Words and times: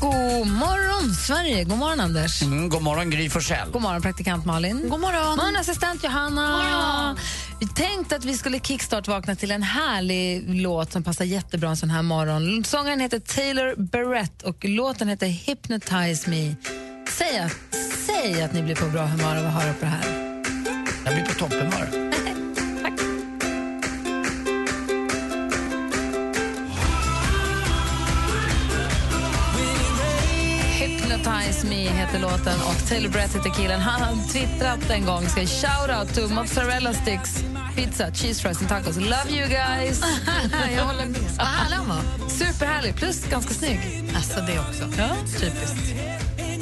God 0.00 0.46
morgon, 0.46 1.14
Sverige! 1.14 1.64
God 1.64 1.78
morgon, 1.78 2.00
Anders. 2.00 2.42
Mm, 2.42 2.68
god 2.68 2.82
morgon, 2.82 3.10
Gry 3.10 3.30
Forssell. 3.30 3.70
God 3.72 3.82
morgon, 3.82 4.02
praktikant 4.02 4.44
Malin. 4.44 4.88
God 4.88 5.00
morgon. 5.00 5.24
God 5.24 5.36
morgon 5.38 5.56
assistent 5.56 6.04
Johanna. 6.04 7.16
Vi 7.60 7.66
tänkte 7.66 8.16
att 8.16 8.24
vi 8.24 8.34
skulle 8.36 8.58
kickstart-vakna 8.58 9.36
till 9.36 9.50
en 9.50 9.62
härlig 9.62 10.44
låt 10.62 10.92
som 10.92 11.02
passar 11.02 11.24
jättebra 11.24 11.68
en 11.70 11.76
sån 11.76 11.90
här 11.90 12.02
morgon. 12.02 12.64
Sångaren 12.64 13.00
heter 13.00 13.18
Taylor 13.18 13.74
Barrett 13.76 14.42
och 14.42 14.64
låten 14.64 15.08
heter 15.08 15.26
Hypnotize 15.26 16.30
Me. 16.30 16.54
Säg 17.10 17.38
att, 17.38 17.56
säg 18.06 18.42
att 18.42 18.52
ni 18.52 18.62
blir 18.62 18.74
på 18.76 18.86
bra 18.86 19.06
humör 19.06 19.36
av 19.36 19.46
att 19.46 19.52
höra 19.62 19.72
på 19.72 19.80
det 19.80 19.86
här. 19.86 20.42
Jag 21.04 21.14
blir 21.14 21.24
på 21.24 21.32
topphumör. 21.34 22.05
Hypnotize 31.16 31.66
Me 31.66 31.88
heter 31.88 32.18
låten 32.18 32.60
och 32.62 32.88
Taylor 32.88 33.08
Barrett 33.10 33.36
heter 33.36 33.50
killen. 33.50 33.80
Han 33.80 34.02
har 34.02 34.28
twittrat 34.32 34.90
en 34.90 35.06
gång, 35.06 35.28
ska 35.28 35.40
shout 35.40 35.90
out 35.98 36.14
to 36.14 36.34
mozzarella 36.34 36.92
sticks, 36.92 37.44
pizza, 37.76 38.10
cheese 38.14 38.42
fries 38.42 38.60
and 38.60 38.68
tacos. 38.68 38.96
Love 38.96 39.30
you 39.30 39.48
guys! 39.48 40.02
Jag 40.76 40.84
håller 40.84 41.06
med. 41.06 41.20
Vad 41.38 41.46
härlig 41.46 41.76
han 41.76 41.88
var. 41.88 42.28
Superhärlig, 42.28 42.96
plus 42.96 43.24
ganska 43.24 43.54
snygg. 43.54 43.80
Alltså 44.16 44.40
det 44.40 44.58
också. 44.58 44.84
Ja. 44.98 45.08
Typiskt. 45.40 45.94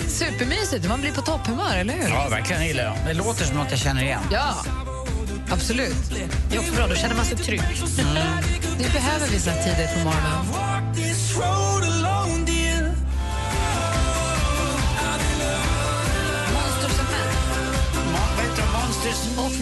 Supermysigt, 0.09 0.89
man 0.89 1.01
blir 1.01 1.13
på 1.13 1.21
topphumör, 1.21 1.77
eller 1.77 1.95
hur? 1.95 2.09
Ja, 2.09 2.29
verkligen 2.29 2.63
jag 2.63 2.69
gillar 2.69 2.85
jag. 2.85 2.95
Det 3.07 3.15
låter 3.15 3.45
som 3.45 3.57
något 3.57 3.71
jag 3.71 3.79
känner 3.79 4.03
igen. 4.03 4.23
Ja, 4.33 4.55
absolut. 5.51 6.11
Det 6.51 6.57
är 6.57 6.61
också 6.61 6.73
bra, 6.75 6.87
då 6.87 6.95
känner 6.95 7.15
man 7.15 7.25
sig 7.25 7.37
trygg. 7.37 7.63
Det 8.79 8.93
behöver 8.93 9.29
vi 9.29 9.41
så 9.41 9.51
tidigt 9.51 9.95
på 9.95 10.01
morgonen. 10.05 11.74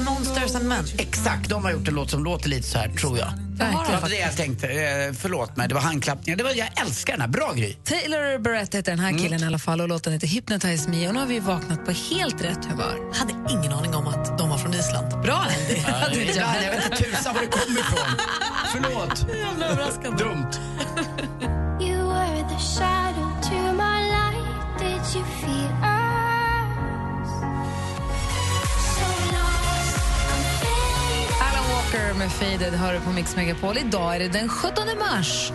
Monsters? 0.05 0.55
And 0.55 0.65
Men. 0.69 0.85
Exakt, 0.99 1.49
de 1.49 1.65
har 1.65 1.73
gjort 1.73 1.89
en 1.89 1.95
låt 1.95 2.11
som 2.11 2.25
låter 2.25 2.49
lite 2.49 2.69
så 2.69 2.79
här, 2.79 2.89
tror 2.89 3.19
jag. 3.19 3.33
Det 3.59 3.99
var 4.03 4.09
det 4.09 4.19
jag 4.19 4.37
tänkte. 4.37 4.67
Eh, 4.67 5.13
förlåt 5.19 5.57
mig, 5.57 5.69
det 5.69 5.75
var 5.75 5.81
handklappningar. 5.81 6.37
Det 6.37 6.45
var, 6.45 6.51
jag 6.51 6.81
älskar 6.81 7.13
den 7.13 7.21
här. 7.21 7.29
Bra 7.29 7.53
Gry. 7.53 7.73
Taylor 7.73 8.39
Barrett 8.39 8.75
heter 8.75 8.93
den 8.93 8.99
här 8.99 9.19
killen 9.19 9.43
i 9.43 9.47
alla 9.47 9.59
fall 9.59 9.81
och 9.81 9.89
låten 9.89 10.13
heter 10.13 10.27
Hypnotize 10.27 10.91
Me 10.91 11.09
och 11.09 11.15
nu 11.15 11.21
har 11.21 11.27
vi 11.27 11.41
vaknat 11.41 11.85
på 11.85 11.91
helt 11.91 12.43
rätt 12.45 12.65
humör. 12.65 12.97
Jag 13.13 13.19
hade 13.19 13.53
ingen 13.53 13.73
aning 13.73 13.95
om 13.95 14.07
att 14.07 14.39
de 14.39 14.49
var 14.49 14.59
från 14.59 14.75
Island. 14.75 15.23
Bra, 15.23 15.47
Andy. 16.07 16.25
Jag 16.37 16.71
vet 16.73 16.85
inte 16.85 16.97
tusan 16.97 17.35
var 17.35 17.41
det 17.41 17.47
kom 17.49 17.73
ifrån. 17.73 18.17
Förlåt. 18.73 19.27
Jävla 19.37 19.67
överraskande. 19.67 20.25
Dumt. 20.25 20.72
Walker 31.93 32.15
med 32.15 32.33
Faded 32.33 32.75
hör 32.75 32.95
du 32.95 33.01
på 33.01 33.11
Mix 33.11 33.37
Megapol. 33.37 33.79
Idag 33.79 34.17
är 34.17 34.19
det 34.19 34.29
den 34.29 34.49
17 34.49 34.85
mars. 34.99 35.53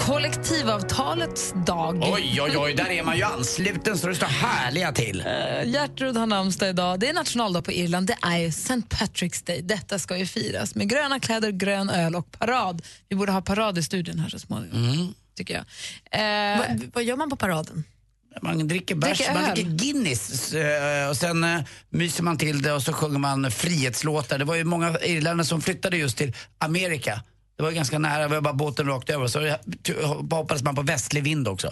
Kollektivavtalets 0.00 1.54
dag. 1.66 2.02
Oj, 2.02 2.40
oj, 2.42 2.56
oj, 2.56 2.74
där 2.74 2.90
är 2.90 3.02
man 3.02 3.16
ju 3.16 3.22
ansluten 3.22 3.98
så 3.98 4.06
det 4.06 4.14
står 4.14 4.26
härliga 4.26 4.92
till. 4.92 5.20
Eh, 5.20 5.70
Gertrud 5.70 6.16
har 6.16 6.26
namnsdag 6.26 6.68
idag. 6.68 7.00
Det 7.00 7.08
är 7.08 7.14
nationaldag 7.14 7.62
på 7.62 7.72
Irland. 7.72 8.06
Det 8.06 8.16
är 8.22 8.38
ju 8.38 8.46
St. 8.46 8.74
Patrick's 8.74 9.46
Day. 9.46 9.62
Detta 9.62 9.98
ska 9.98 10.16
ju 10.16 10.26
firas 10.26 10.74
med 10.74 10.88
gröna 10.88 11.20
kläder, 11.20 11.50
grön 11.50 11.90
öl 11.90 12.16
och 12.16 12.32
parad. 12.38 12.82
Vi 13.08 13.16
borde 13.16 13.32
ha 13.32 13.42
parad 13.42 13.78
i 13.78 13.82
studion 13.82 14.18
här 14.18 14.28
så 14.28 14.38
småningom, 14.38 15.14
tycker 15.36 15.54
jag. 15.54 15.64
Eh, 16.54 16.58
Va, 16.58 16.64
vad 16.94 17.04
gör 17.04 17.16
man 17.16 17.30
på 17.30 17.36
paraden? 17.36 17.84
Man 18.42 18.68
dricker 18.68 18.94
bärs, 18.94 19.18
Dricker 19.18 19.34
man 19.34 19.54
dricker 19.54 19.70
Guinness 19.70 20.52
eh, 20.54 21.08
och 21.08 21.16
sen 21.16 21.44
eh, 21.44 21.60
myser 21.90 22.22
man 22.22 22.38
till 22.38 22.62
det 22.62 22.72
och 22.72 22.82
så 22.82 22.92
sjunger 22.92 23.18
man 23.18 23.50
frihetslåtar. 23.50 24.38
Det 24.38 24.44
var 24.44 24.54
ju 24.54 24.64
många 24.64 24.98
irländare 24.98 25.46
som 25.46 25.60
flyttade 25.62 25.96
just 25.96 26.16
till 26.18 26.32
Amerika. 26.58 27.22
Det 27.56 27.62
var 27.62 27.70
ganska 27.70 27.98
nära, 27.98 28.28
vi 28.28 28.34
var 28.34 28.40
bara 28.40 28.54
båten 28.54 28.86
rakt 28.86 29.10
över. 29.10 29.26
Så 29.28 29.56
hoppades 30.30 30.62
man 30.62 30.74
på 30.74 30.82
västlig 30.82 31.22
vind 31.22 31.48
också. 31.48 31.66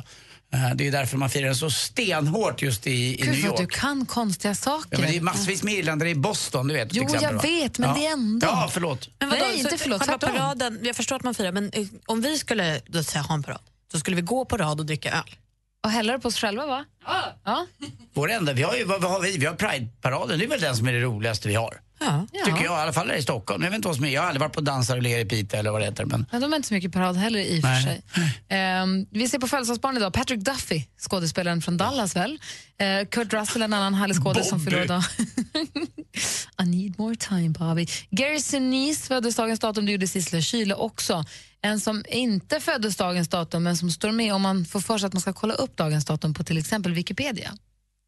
Eh, 0.53 0.75
Det 0.75 0.87
är 0.87 0.93
därför 0.93 1.17
man 1.17 1.31
firar 1.31 1.55
så 1.55 1.71
stenhårt 1.71 2.63
just 2.63 2.87
i, 2.87 2.91
i 3.21 3.25
New 3.25 3.35
Gud 3.35 3.45
vad 3.51 3.61
York. 3.61 3.71
du 3.73 3.79
kan 3.79 4.07
konstiga 4.07 4.55
saker. 4.55 4.89
Ja, 4.91 4.99
men 4.99 5.11
det 5.11 5.17
är 5.17 5.21
massvis 5.21 5.63
med 5.63 5.75
irländare 5.75 6.11
i 6.11 6.15
Boston, 6.15 6.69
du 6.69 6.75
vet. 6.75 6.89
Jo, 6.95 7.03
exempel, 7.03 7.23
jag 7.25 7.33
va? 7.33 7.41
vet, 7.43 7.79
men 7.79 7.89
ja. 7.89 7.95
det 7.97 8.07
är 8.07 8.13
ändå- 8.13 8.47
Ja, 8.47 8.69
förlåt. 8.73 9.09
Men 9.19 9.29
Nej, 9.29 9.41
så 9.53 9.59
inte 9.59 9.79
förlåt, 9.79 10.01
Själva 10.03 10.19
paraden, 10.19 10.79
jag 10.83 10.97
förstår 10.97 11.17
att 11.17 11.23
man 11.25 11.35
firar, 11.35 11.53
men 11.53 11.73
om 12.07 12.21
vi 12.23 12.39
skulle 12.39 12.81
då 12.87 13.03
säga, 13.05 13.23
ha 13.23 13.35
en 13.35 13.43
parad, 13.43 13.61
så 13.93 13.99
skulle 13.99 14.17
vi 14.17 14.23
gå 14.23 14.45
på 14.45 14.57
rad 14.57 14.81
och 14.81 14.87
dricka 14.87 15.11
öl. 15.13 15.37
Och 15.87 15.93
hälla 15.93 16.13
det 16.13 16.19
på 16.19 16.29
oss 16.29 16.39
själva, 16.39 16.67
va? 16.67 16.85
Ja. 17.45 17.67
Vår 18.15 18.31
enda, 18.31 18.53
vi 18.53 18.63
har 18.63 18.75
ju, 18.75 18.85
vad, 18.85 19.03
vad 19.03 19.11
har 19.11 19.21
vi? 19.21 19.39
Vi 19.39 19.47
har 19.47 19.55
Pride-paraden, 19.55 20.39
det 20.39 20.45
är 20.45 20.49
väl 20.49 20.61
den 20.61 20.77
som 20.77 20.89
är 20.89 20.93
det 20.93 21.01
roligaste 21.01 21.49
vi 21.49 21.55
har. 21.55 21.81
Ja. 21.99 22.27
Tycker 22.33 22.65
jag, 22.65 22.79
i 22.79 22.83
alla 22.83 22.93
fall 22.93 23.11
här 23.11 23.17
i 23.17 23.23
Stockholm. 23.23 23.63
Jag 23.63 23.71
vet 23.71 23.77
inte 23.77 23.89
vad 23.89 23.97
som 23.97 24.05
är, 24.05 24.09
jag 24.09 24.21
har 24.21 24.27
aldrig 24.29 24.41
varit 24.41 24.53
på 24.53 24.61
dansar 24.61 24.97
och 24.97 25.03
ler 25.03 25.19
i 25.19 25.25
Piteå 25.25 25.61
eller 25.61 25.71
vad 25.71 25.81
det 25.81 25.85
heter. 25.85 26.05
Men... 26.05 26.27
Ja, 26.33 26.39
de 26.39 26.53
är 26.53 26.57
inte 26.57 26.69
så 26.69 26.75
mycket 26.75 26.93
parad 26.93 27.17
heller 27.17 27.41
i 27.41 27.59
och 27.59 27.63
för 27.63 27.83
sig. 27.83 28.03
Ehm, 28.49 29.07
vi 29.11 29.29
ser 29.29 29.39
på 29.39 29.49
födelsedagsbarn 29.49 29.97
idag. 29.97 30.13
Patrick 30.13 30.41
Duffy, 30.41 30.83
skådespelaren 30.99 31.63
från 31.63 31.77
Dallas 31.77 32.17
väl. 32.17 32.39
Eh, 32.79 33.09
Kurt 33.09 33.33
Russell, 33.33 33.63
en 33.63 33.73
annan 33.73 33.95
härlig 33.95 34.17
skådis 34.17 34.49
som 34.49 34.61
fyller 34.65 34.85
idag. 34.85 35.03
I 36.63 36.65
need 36.65 36.99
more 36.99 37.17
time, 37.17 37.49
Bobby. 37.49 37.87
Gary 38.11 38.41
Sinise 38.41 39.07
föddes 39.07 39.37
dagens 39.37 39.61
datum, 39.61 39.87
det 39.87 39.93
gjorde 39.93 40.07
Sissela 40.07 40.43
Kyle 40.43 40.75
också. 40.75 41.25
En 41.63 41.81
som 41.81 42.05
inte 42.09 42.61
föddes 42.61 42.97
dagens 42.97 43.29
datum, 43.29 43.63
men 43.63 43.77
som 43.77 43.91
står 43.91 44.13
med 44.13 44.35
om 44.35 44.43
man 44.43 44.65
får 44.65 44.81
för 44.81 44.99
sig 44.99 45.07
att 45.07 45.13
man 45.13 45.21
ska 45.21 45.33
kolla 45.33 45.55
upp 45.55 45.77
dagens 45.77 46.05
datum 46.05 46.35
på 46.35 46.45
till 46.45 46.59
exempel 46.59 46.93
Wikipedia. 46.93 47.57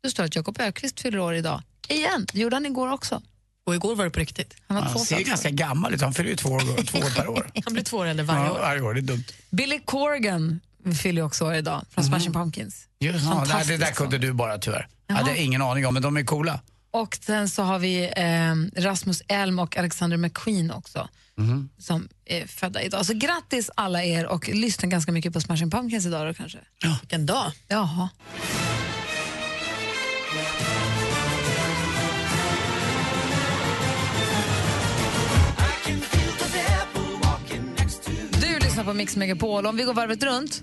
Det 0.02 0.10
står 0.10 0.24
att 0.24 0.36
Jakob 0.36 0.60
Ökvist 0.60 1.00
fyller 1.00 1.18
år 1.18 1.34
idag. 1.34 1.62
Igen, 1.88 2.26
det 2.32 2.40
gjorde 2.40 2.56
han 2.56 2.66
igår 2.66 2.92
också. 2.92 3.22
Och 3.68 3.74
igår 3.74 3.96
var 3.96 4.04
det 4.04 4.10
på 4.10 4.20
riktigt. 4.20 4.54
Han 4.66 4.76
har 4.76 4.84
Han 4.84 4.92
ser 4.92 4.98
födelsedagar. 4.98 5.28
ganska 5.28 5.50
gammal 5.50 5.94
ut, 5.94 6.00
han 6.00 6.14
fyller 6.14 6.30
ju 6.30 6.36
två 6.36 6.48
år, 6.48 6.82
två 6.84 6.98
år 6.98 7.14
per 7.16 7.28
år. 7.28 7.50
Han 7.64 7.72
blir 7.72 7.84
två 7.84 7.96
år 7.96 8.06
äldre 8.06 8.24
varje 8.26 8.44
Ja, 8.44 8.52
år. 8.52 8.58
varje 8.58 8.80
år, 8.80 8.94
det 8.94 9.00
är 9.00 9.02
dumt. 9.02 9.24
Billy 9.50 9.80
Corgan 9.84 10.60
fyller 11.02 11.22
också 11.22 11.44
år 11.46 11.54
idag, 11.54 11.84
från 11.90 12.04
Smashing 12.04 12.32
Pumpkins. 12.32 12.86
Just, 13.00 13.24
ja, 13.24 13.62
det 13.66 13.76
där 13.76 13.92
kunde 13.92 14.18
du 14.18 14.32
bara 14.32 14.58
tyvärr. 14.58 14.88
Jag 15.06 15.16
Jaha. 15.18 15.24
hade 15.24 15.38
ingen 15.42 15.62
aning 15.62 15.86
om, 15.86 15.94
men 15.94 16.02
de 16.02 16.16
är 16.16 16.24
coola. 16.24 16.60
Och 16.90 17.18
sen 17.20 17.48
så 17.48 17.62
har 17.62 17.78
vi 17.78 18.04
eh, 18.16 18.82
Rasmus 18.82 19.22
Elm 19.28 19.58
och 19.58 19.76
Alexander 19.76 20.16
McQueen 20.16 20.70
också 20.70 21.08
som 21.78 22.08
är 22.24 22.46
födda 22.46 22.82
idag. 22.82 23.06
Så 23.06 23.14
grattis 23.14 23.70
alla 23.74 24.04
er 24.04 24.26
och 24.26 24.48
lyssna 24.48 24.88
ganska 24.88 25.12
mycket 25.12 25.32
på 25.32 25.40
Smashing 25.40 25.70
Pumpkins 25.70 26.06
idag 26.06 26.26
då 26.26 26.34
kanske. 26.34 26.58
Vilken 27.00 27.26
dag. 27.26 27.52
Jaha. 27.68 28.08
På 38.88 38.94
Mix 38.94 39.16
Megapol. 39.16 39.66
Om 39.66 39.76
vi 39.76 39.82
går 39.82 39.94
varvet 39.94 40.22
runt. 40.22 40.62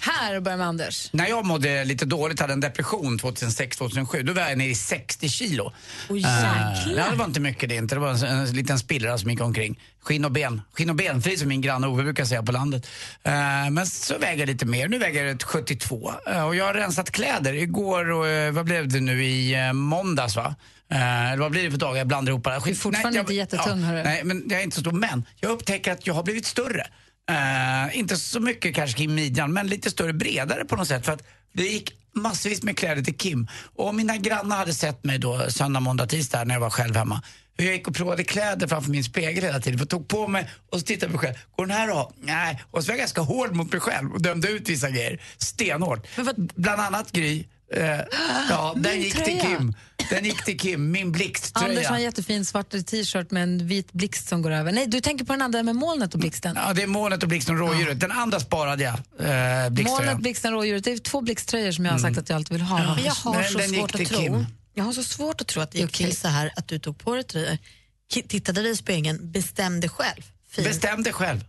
Här 0.00 0.40
börjar 0.40 0.58
med 0.58 0.66
Anders. 0.66 1.08
När 1.12 1.26
jag 1.28 1.46
mådde 1.46 1.84
lite 1.84 2.04
dåligt, 2.04 2.40
hade 2.40 2.52
en 2.52 2.60
depression 2.60 3.18
2006-2007, 3.18 4.22
då 4.22 4.32
var 4.32 4.42
jag 4.42 4.58
nere 4.58 4.68
i 4.68 4.74
60 4.74 5.28
kilo. 5.28 5.72
Oj, 6.08 6.24
Eh, 6.24 6.30
jäklar. 6.30 7.04
ja, 7.04 7.10
det 7.10 7.16
var 7.16 7.24
inte 7.24 7.40
mycket 7.40 7.68
det 7.68 7.74
inte. 7.74 7.94
Det 7.94 7.98
var 8.00 8.10
en, 8.10 8.22
en 8.38 8.52
liten 8.52 8.78
spillra 8.78 9.18
som 9.18 9.30
gick 9.30 9.40
omkring. 9.40 9.80
Skinn 10.02 10.24
och 10.24 10.32
ben. 10.32 10.62
Skinn 10.72 10.90
och 10.90 10.96
benfri 10.96 11.36
som 11.36 11.48
min 11.48 11.60
granne 11.60 11.86
Ove 11.86 12.02
brukar 12.02 12.24
säga 12.24 12.42
på 12.42 12.52
landet. 12.52 12.86
Eh, 13.22 13.32
men 13.70 13.86
så 13.86 14.18
väger 14.18 14.38
jag 14.38 14.46
lite 14.46 14.66
mer. 14.66 14.88
Nu 14.88 14.98
väger 14.98 15.24
jag 15.24 15.34
ett 15.34 15.42
72. 15.42 16.12
Eh, 16.26 16.46
och 16.46 16.56
jag 16.56 16.64
har 16.64 16.74
rensat 16.74 17.10
kläder. 17.10 17.54
Igår 17.54 18.10
och 18.10 18.28
eh, 18.28 18.52
vad 18.52 18.64
blev 18.64 18.88
det 18.88 19.00
nu 19.00 19.24
i 19.24 19.72
måndags 19.72 20.36
va? 20.36 20.54
Eh, 20.90 21.38
vad 21.38 21.50
blir 21.50 21.62
det 21.64 21.70
för 21.70 21.78
dagar? 21.78 21.96
Jag 21.98 22.06
blandar 22.06 22.30
ihop 22.32 22.46
alla. 22.46 22.58
Du 22.60 22.70
är 22.70 22.74
fortfarande 22.74 23.20
inte 23.20 23.34
jättetung, 23.34 23.82
hörru. 23.82 24.02
Nej, 24.02 24.24
men 24.24 24.44
jag 24.50 24.60
är 24.60 24.64
inte 24.64 24.74
så 24.76 24.80
stor. 24.80 24.92
Men 24.92 25.24
jag 25.40 25.50
upptäcker 25.50 25.92
att 25.92 26.06
jag 26.06 26.14
har 26.14 26.22
blivit 26.22 26.46
större. 26.46 26.86
Eh, 27.30 27.98
inte 27.98 28.16
så 28.16 28.40
mycket 28.40 28.74
kanske 28.74 28.96
kring 28.96 29.14
midjan, 29.14 29.52
men 29.52 29.66
lite 29.66 29.90
större, 29.90 30.12
bredare 30.12 30.64
på 30.64 30.76
något 30.76 30.88
sätt. 30.88 31.04
För 31.04 31.12
att 31.12 31.22
det 31.52 31.62
gick 31.62 31.92
massvis 32.14 32.62
med 32.62 32.78
kläder 32.78 33.02
till 33.02 33.16
Kim. 33.16 33.48
Och 33.74 33.94
mina 33.94 34.16
grannar 34.16 34.56
hade 34.56 34.74
sett 34.74 35.04
mig 35.04 35.18
då 35.18 35.50
söndag, 35.50 35.80
måndag, 35.80 36.06
tisdag 36.06 36.44
när 36.44 36.54
jag 36.54 36.60
var 36.60 36.70
själv 36.70 36.96
hemma 36.96 37.22
hur 37.58 37.66
jag 37.66 37.74
gick 37.74 37.88
och 37.88 37.94
provade 37.94 38.24
kläder 38.24 38.66
framför 38.66 38.90
min 38.90 39.04
spegel 39.04 39.44
hela 39.44 39.60
tiden. 39.60 39.78
Jag 39.78 39.88
tog 39.88 40.08
på 40.08 40.28
mig 40.28 40.50
och 40.72 40.78
så 40.78 40.86
tittade 40.86 41.12
på 41.12 41.18
mig 41.18 41.26
själv. 41.26 41.36
Går 41.56 41.66
den 41.66 41.76
här 41.76 41.88
ha? 41.88 42.12
Nej. 42.20 42.62
Och 42.70 42.84
så 42.84 42.88
var 42.88 42.92
jag 42.92 42.98
ganska 42.98 43.20
hård 43.20 43.54
mot 43.54 43.72
mig 43.72 43.80
själv 43.80 44.12
och 44.12 44.22
dömde 44.22 44.48
ut 44.48 44.68
vissa 44.68 44.90
grejer. 44.90 45.20
Stenhårt. 45.38 46.06
Bland 46.54 46.80
annat 46.80 47.12
Gry. 47.12 47.44
Eh, 47.74 48.00
ja, 48.50 48.74
den 48.76 48.92
Min 48.92 49.02
gick 49.02 49.14
till 49.14 49.24
tröja. 49.24 49.42
Kim. 49.42 49.74
Den 50.10 50.24
gick 50.24 50.44
till 50.44 50.58
Kim, 50.58 50.90
min 50.90 51.02
Anders 51.06 51.18
blixttröja. 51.18 51.88
har 51.88 51.96
en 51.96 52.02
jättefin 52.02 52.44
svart 52.44 52.70
t-shirt 52.70 53.30
med 53.30 53.42
en 53.42 53.66
vit 53.66 53.92
blixt 53.92 54.28
som 54.28 54.42
går 54.42 54.50
över. 54.50 54.72
Nej, 54.72 54.86
du 54.86 55.00
tänker 55.00 55.24
på 55.24 55.32
den 55.32 55.42
andra 55.42 55.62
med 55.62 55.76
molnet 55.76 56.14
och 56.14 56.20
blixten. 56.20 56.58
Ja, 56.66 56.72
det 56.72 56.82
är 56.82 56.86
molnet 56.86 57.22
och 57.22 57.28
blixten 57.28 57.54
och 57.54 57.68
rådjuret. 57.68 58.00
Den 58.00 58.12
andra 58.12 58.40
sparade 58.40 58.82
jag. 58.84 58.94
Eh. 58.94 59.84
Molnet, 59.84 60.18
blixten, 60.18 60.52
rådjuret. 60.52 60.84
Det 60.84 60.92
är 60.92 60.98
två 60.98 61.20
blixttröjor 61.20 61.72
som 61.72 61.84
jag 61.84 61.92
har 61.92 61.98
sagt 61.98 62.18
att 62.18 62.28
jag 62.28 62.36
alltid 62.36 62.52
vill 62.52 62.62
ha. 62.62 62.94
Men 62.94 63.04
jag 63.04 63.12
har 63.14 63.34
Men 63.34 63.44
så 63.44 63.58
den 63.58 63.70
gick 63.70 63.80
svårt 63.80 63.90
att 63.90 63.96
till 63.96 64.08
tro. 64.08 64.18
Kim. 64.18 64.46
Jag 64.78 64.84
har 64.84 64.92
så 64.92 65.02
svårt 65.04 65.40
att 65.40 65.46
tro 65.46 65.62
att 65.62 65.70
det 65.70 65.78
gick 65.78 65.88
Okej. 65.88 66.06
till 66.06 66.16
så 66.16 66.28
här 66.28 66.50
att 66.56 66.68
du 66.68 66.78
tog 66.78 66.98
på 66.98 67.14
dig 67.14 67.24
tröjor, 67.24 67.58
ki- 68.12 68.28
tittade 68.28 68.62
dig 68.62 68.70
i 68.70 68.76
spegeln, 68.76 69.30
bestämde 69.32 69.88
själv. 69.88 70.22
Fint. 70.50 70.68
Bestäm 70.68 71.02
dig 71.02 71.12
själv. 71.12 71.44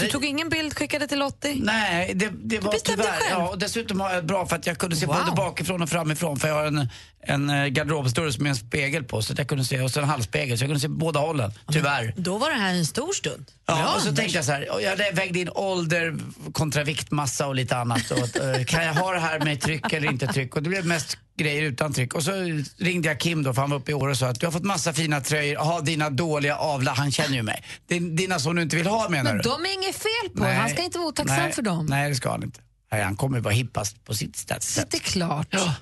Du 0.00 0.06
tog 0.08 0.24
ingen 0.24 0.48
bild, 0.48 0.78
skickade 0.78 1.06
till 1.08 1.18
Lottie? 1.18 1.56
Nej, 1.62 2.12
det, 2.14 2.30
det 2.44 2.58
var 2.60 2.72
bestämde 2.72 3.02
tyvärr... 3.02 3.20
själv? 3.20 3.30
Ja, 3.40 3.48
och 3.48 3.58
dessutom 3.58 4.00
har 4.00 4.12
jag 4.14 4.26
bra 4.26 4.46
för 4.46 4.56
att 4.56 4.66
jag 4.66 4.78
kunde 4.78 4.96
se 4.96 5.06
Wow. 5.06 5.16
både 5.16 5.36
bakifrån 5.36 5.82
och 5.82 5.88
framifrån 5.88 6.36
för 6.38 6.48
jag 6.48 6.54
har 6.54 6.64
en, 6.66 6.88
en 7.28 7.50
eh, 7.50 7.66
garderobsdörr 7.66 8.42
med 8.42 8.50
en 8.50 8.56
spegel 8.56 9.04
på 9.04 9.22
så 9.22 9.32
att 9.32 9.38
jag 9.38 9.48
kunde 9.48 9.64
se, 9.64 9.80
och 9.80 9.90
så 9.90 10.00
en 10.00 10.08
halvspegel 10.08 10.58
så 10.58 10.62
jag 10.64 10.68
kunde 10.68 10.80
se 10.80 10.88
båda 10.88 11.20
hållen, 11.20 11.52
tyvärr. 11.72 12.14
Då 12.16 12.38
var 12.38 12.50
det 12.50 12.56
här 12.56 12.74
en 12.74 12.86
stor 12.86 13.12
stund. 13.12 13.50
Ja, 13.66 13.74
Bra, 13.76 13.94
och 13.94 14.00
så 14.02 14.12
tänkte 14.14 14.36
jag 14.38 14.44
så 14.44 14.52
här, 14.52 14.70
och 14.72 14.82
jag 14.82 14.96
vägde 14.96 15.38
in 15.38 15.48
ålder 15.54 16.16
kontra 16.52 16.84
viktmassa 16.84 17.46
och 17.46 17.54
lite 17.54 17.76
annat. 17.76 18.10
Och, 18.10 18.36
eh, 18.40 18.64
kan 18.64 18.84
jag 18.84 18.94
ha 18.94 19.12
det 19.12 19.20
här 19.20 19.40
med 19.40 19.60
tryck 19.60 19.92
eller 19.92 20.10
inte 20.10 20.26
tryck? 20.26 20.56
Och 20.56 20.62
det 20.62 20.68
blev 20.68 20.86
mest 20.86 21.18
grejer 21.38 21.62
utan 21.62 21.92
tryck. 21.92 22.14
Och 22.14 22.22
så 22.22 22.32
ringde 22.78 23.08
jag 23.08 23.20
Kim 23.20 23.42
då, 23.42 23.54
för 23.54 23.60
han 23.60 23.70
var 23.70 23.76
uppe 23.78 23.90
i 23.90 23.94
år 23.94 24.08
och 24.08 24.16
sa 24.16 24.26
att 24.28 24.40
du 24.40 24.46
har 24.46 24.52
fått 24.52 24.64
massa 24.64 24.92
fina 24.92 25.20
tröjor, 25.20 25.56
ha 25.56 25.80
dina 25.80 26.10
dåliga 26.10 26.56
avla, 26.56 26.92
han 26.92 27.12
känner 27.12 27.36
ju 27.36 27.42
mig. 27.42 27.62
Din- 27.88 28.16
Dina 28.16 28.38
som 28.38 28.56
du 28.56 28.62
inte 28.62 28.76
vill 28.76 28.86
ha 28.86 29.08
menar 29.08 29.24
Men 29.34 29.42
du? 29.42 29.48
de 29.48 29.64
är 29.66 29.72
inget 29.74 29.96
fel 29.96 30.30
på. 30.36 30.44
Han 30.44 30.68
ska 30.70 30.82
inte 30.82 30.98
vara 30.98 31.08
otacksam 31.08 31.36
nej, 31.36 31.52
för 31.52 31.62
dem. 31.62 31.86
Nej, 31.86 32.08
det 32.08 32.14
ska 32.14 32.30
han 32.30 32.42
inte. 32.42 32.60
Nej, 32.92 33.02
han 33.02 33.16
kommer 33.16 33.40
vara 33.40 33.54
hippast 33.54 34.04
på 34.04 34.14
sitt 34.14 34.36
sätt. 34.36 34.62
Så 34.62 34.80
det 34.90 34.96
är 34.96 35.00
klart. 35.00 35.46
Ja. 35.50 35.74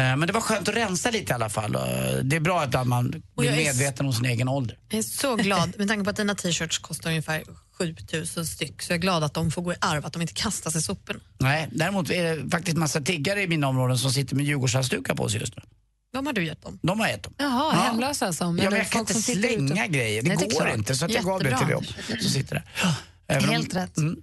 Eh, 0.00 0.16
Men 0.16 0.20
det 0.26 0.32
var 0.32 0.40
skönt 0.40 0.68
att 0.68 0.76
rensa 0.76 1.10
lite 1.10 1.32
i 1.32 1.34
alla 1.34 1.48
fall. 1.48 1.76
Och 1.76 2.24
Det 2.24 2.36
är 2.36 2.40
bra 2.40 2.60
att 2.62 2.86
man 2.86 3.22
blir 3.36 3.50
medveten 3.56 4.06
om 4.06 4.12
sin 4.12 4.24
egen 4.24 4.48
ålder. 4.48 4.78
Jag 4.88 4.98
är 4.98 5.02
så 5.02 5.36
glad, 5.36 5.78
med 5.78 5.88
tanke 5.88 6.04
på 6.04 6.10
att 6.10 6.16
dina 6.16 6.34
t-shirts 6.34 6.78
kostar 6.78 7.10
ungefär 7.10 7.42
7000 7.78 8.46
styck, 8.46 8.82
så 8.82 8.92
jag 8.92 8.96
är 8.96 9.00
glad 9.00 9.24
att 9.24 9.34
de 9.34 9.50
får 9.50 9.62
gå 9.62 9.72
i 9.72 9.76
arv, 9.80 10.06
att 10.06 10.12
de 10.12 10.22
inte 10.22 10.34
kastas 10.34 10.76
i 10.76 10.82
soporna. 10.82 11.20
Nej, 11.38 11.68
däremot 11.72 12.10
är 12.10 12.36
det 12.36 12.50
faktiskt 12.50 12.76
massa 12.76 13.00
tiggare 13.00 13.42
i 13.42 13.48
mina 13.48 13.68
områden 13.68 13.98
som 13.98 14.10
sitter 14.10 14.36
med 14.36 14.44
Djurgårdshalsdukar 14.44 15.14
på 15.14 15.28
sig 15.28 15.40
just 15.40 15.56
nu. 15.56 15.62
De 16.12 16.26
har 16.26 16.32
du 16.32 16.44
gett 16.44 16.62
dem. 16.62 16.78
De 16.82 17.00
har 17.00 17.08
gett 17.08 17.22
dem. 17.22 17.34
Jaha, 17.38 17.72
Ja. 17.76 17.80
hemlösa 17.82 18.26
alltså. 18.26 18.44
Ja, 18.44 18.50
men 18.52 18.62
jag 18.64 18.90
kan 18.90 19.06
folk 19.06 19.10
inte 19.10 19.22
slänga 19.22 19.86
grejer. 19.86 20.22
Det 20.22 20.28
Nej, 20.28 20.36
är 20.46 20.50
går 20.50 20.60
klart. 20.64 20.76
inte. 20.76 20.94
Så 20.96 21.04
att 21.04 21.10
jag 21.12 21.24
gav 21.24 21.42
det 21.42 21.58
till 21.58 21.68
dem 21.68 21.84
som 22.20 22.30
sitter 22.30 22.54
där. 22.54 22.64
Även 23.28 23.48
om- 23.48 23.54
Helt 23.54 23.74
rätt. 23.76 23.96
Mm. 23.96 24.16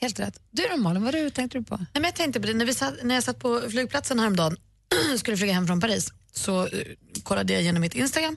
Helt 0.00 0.20
rätt. 0.20 0.34
Du 0.50 0.66
då 0.70 0.76
Malin, 0.76 1.04
vad 1.04 1.14
du, 1.14 1.30
tänkte 1.30 1.58
du 1.58 1.64
på? 1.64 1.76
Nej, 1.76 1.86
men 1.92 2.04
jag 2.04 2.14
tänkte 2.14 2.40
på 2.40 2.46
det, 2.46 2.54
när, 2.54 2.64
vi 2.66 2.74
satt, 2.74 2.94
när 3.02 3.14
jag 3.14 3.24
satt 3.24 3.38
på 3.38 3.62
flygplatsen 3.70 4.18
häromdagen 4.18 4.56
skulle 5.18 5.36
flyga 5.36 5.52
hem 5.52 5.66
från 5.66 5.80
Paris 5.80 6.12
så 6.32 6.66
eh, 6.66 6.82
kollade 7.22 7.52
jag 7.52 7.62
igenom 7.62 7.80
mitt 7.80 7.94
Instagram 7.94 8.36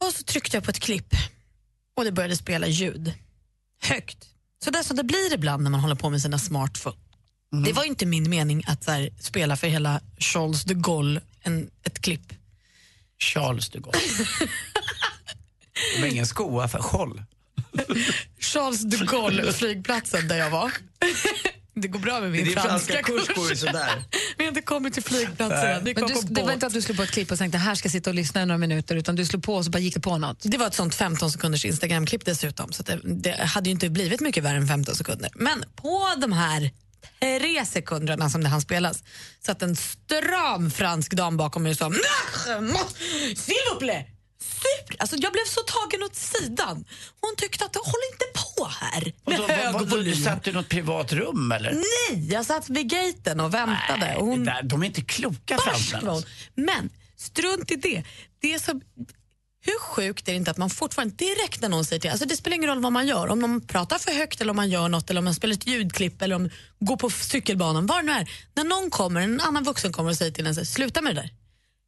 och 0.00 0.12
så 0.12 0.22
tryckte 0.22 0.56
jag 0.56 0.64
på 0.64 0.70
ett 0.70 0.80
klipp 0.80 1.14
och 1.96 2.04
det 2.04 2.12
började 2.12 2.36
spela 2.36 2.66
ljud 2.66 3.12
högt. 3.82 4.28
Så 4.64 4.70
där 4.70 4.82
som 4.82 4.96
det 4.96 5.04
blir 5.04 5.34
ibland 5.34 5.62
när 5.62 5.70
man 5.70 5.80
håller 5.80 5.94
på 5.94 6.10
med 6.10 6.22
sina 6.22 6.38
smartphone. 6.38 6.96
Det 7.64 7.72
var 7.72 7.84
inte 7.84 8.06
min 8.06 8.30
mening 8.30 8.64
att 8.66 8.84
så 8.84 8.90
här, 8.90 9.10
spela 9.20 9.56
för 9.56 9.66
hela 9.66 10.00
Charles 10.18 10.64
de 10.64 10.74
Gaulle 10.74 11.20
en, 11.42 11.70
ett 11.82 12.00
klipp. 12.00 12.32
Charles 13.18 13.68
de 13.70 13.78
Gaulle. 13.78 13.98
Det 15.94 16.00
var 16.00 16.08
ingen 16.08 16.26
skoa 16.26 16.68
för 16.68 16.78
Scholl. 16.78 17.22
Charles 18.38 18.80
de 18.80 18.96
Gaulle 18.96 19.52
flygplatsen 19.52 20.28
där 20.28 20.36
jag 20.36 20.50
var. 20.50 20.72
Det 21.80 21.88
går 21.88 21.98
bra 21.98 22.20
med 22.20 22.30
min 22.30 22.46
franska 22.46 23.02
kurs. 23.02 23.58
sådär. 23.58 24.04
Vi 24.38 24.44
har 24.44 24.48
inte 24.48 24.60
kommit 24.60 24.94
till 24.94 25.02
flygplatsen 25.02 25.84
Men 25.84 25.94
kom 25.94 26.06
du, 26.06 26.34
det 26.34 26.42
var 26.42 26.52
inte 26.52 26.66
att 26.66 26.72
du 26.72 26.82
slog 26.82 26.96
på 26.96 27.02
ett 27.02 27.10
klipp 27.10 27.32
och 27.32 27.38
tänkte 27.38 27.58
här 27.58 27.74
ska 27.74 27.86
jag 27.86 27.92
sitta 27.92 28.10
och 28.10 28.14
lyssna 28.14 28.42
i 28.42 28.46
några 28.46 28.58
minuter 28.58 28.96
utan 28.96 29.16
du 29.16 29.26
slog 29.26 29.44
på 29.44 29.54
och 29.54 29.64
så 29.64 29.70
bara 29.70 29.78
gick 29.78 29.94
det 29.94 30.00
på 30.00 30.18
något. 30.18 30.38
Det 30.42 30.58
var 30.58 30.66
ett 30.66 30.74
sånt 30.74 30.94
15 30.94 31.30
sekunders 31.30 31.64
Instagram-klipp 31.64 32.24
dessutom, 32.24 32.72
så 32.72 32.80
att 32.80 32.86
det, 32.86 33.00
det 33.04 33.44
hade 33.44 33.68
ju 33.68 33.72
inte 33.72 33.88
blivit 33.88 34.20
mycket 34.20 34.44
värre 34.44 34.56
än 34.56 34.68
15 34.68 34.94
sekunder. 34.94 35.30
Men 35.34 35.64
på 35.76 36.08
de 36.20 36.32
här 36.32 36.70
tre 37.20 37.66
sekunderna 37.66 38.30
som 38.30 38.42
det 38.42 38.48
hann 38.48 38.60
spelas 38.60 39.02
satt 39.46 39.62
en 39.62 39.76
stram 39.76 40.70
fransk 40.70 41.12
dam 41.12 41.36
bakom 41.36 41.62
mig 41.62 41.72
och 41.72 41.78
sa 41.78 41.88
S'il 43.34 43.64
vous 43.72 43.78
plaît! 43.78 44.06
Super. 44.40 44.96
Alltså 44.98 45.16
jag 45.16 45.32
blev 45.32 45.44
så 45.44 45.60
tagen 45.60 46.02
åt 46.02 46.16
sidan. 46.16 46.84
Hon 47.20 47.36
tyckte 47.36 47.64
att 47.64 47.76
håll 47.76 48.04
inte 48.12 48.24
på 48.34 48.45
här 48.64 49.12
med 49.26 49.38
Vad, 49.38 49.50
hög 49.50 49.64
vad, 49.64 49.72
vad, 49.72 49.82
du 49.82 49.96
volym. 49.96 50.16
satt 50.16 50.44
du 50.44 50.50
i 50.50 50.54
något 50.54 50.68
privat 50.68 51.12
rum 51.12 51.52
eller? 51.52 51.72
Nej, 51.72 52.28
jag 52.32 52.46
satt 52.46 52.68
vid 52.68 52.90
gaten 52.90 53.40
och 53.40 53.54
väntade. 53.54 53.98
Nej, 53.98 54.16
och 54.16 54.26
hon 54.26 54.44
där, 54.44 54.62
de 54.62 54.82
är 54.82 54.86
inte 54.86 55.02
kloka 55.02 55.56
var 55.56 56.10
hon. 56.10 56.22
Men 56.54 56.90
strunt 57.16 57.70
i 57.70 57.76
det. 57.76 58.04
det 58.40 58.54
är 58.54 58.58
så, 58.58 58.80
hur 59.60 59.78
sjukt 59.78 60.28
är 60.28 60.32
det 60.32 60.36
inte 60.36 60.50
att 60.50 60.56
man 60.56 60.70
fortfarande 60.70 61.14
direkt 61.14 61.60
när 61.62 61.68
någon 61.68 61.84
säger 61.84 62.00
till, 62.00 62.10
alltså 62.10 62.26
det 62.26 62.36
spelar 62.36 62.56
ingen 62.56 62.70
roll 62.70 62.80
vad 62.82 62.92
man 62.92 63.06
gör, 63.06 63.28
om 63.28 63.40
de 63.42 63.60
pratar 63.60 63.98
för 63.98 64.12
högt 64.12 64.40
eller 64.40 64.50
om 64.50 64.56
man 64.56 64.70
gör 64.70 64.88
något 64.88 65.10
eller 65.10 65.18
om 65.18 65.24
man 65.24 65.34
spelar 65.34 65.54
ett 65.54 65.66
ljudklipp 65.66 66.22
eller 66.22 66.36
om 66.36 66.50
går 66.80 66.96
på 66.96 67.10
cykelbanan, 67.10 67.86
vad 67.86 67.98
det 67.98 68.02
nu 68.02 68.12
är. 68.12 68.30
När 68.54 68.64
någon 68.64 68.90
kommer, 68.90 69.20
en 69.20 69.40
annan 69.40 69.64
vuxen 69.64 69.92
kommer 69.92 70.10
och 70.10 70.16
säger 70.16 70.32
till 70.32 70.46
en, 70.46 70.54
så 70.54 70.60
här, 70.60 70.66
sluta 70.66 71.02
med 71.02 71.14
det 71.14 71.20
där. 71.20 71.30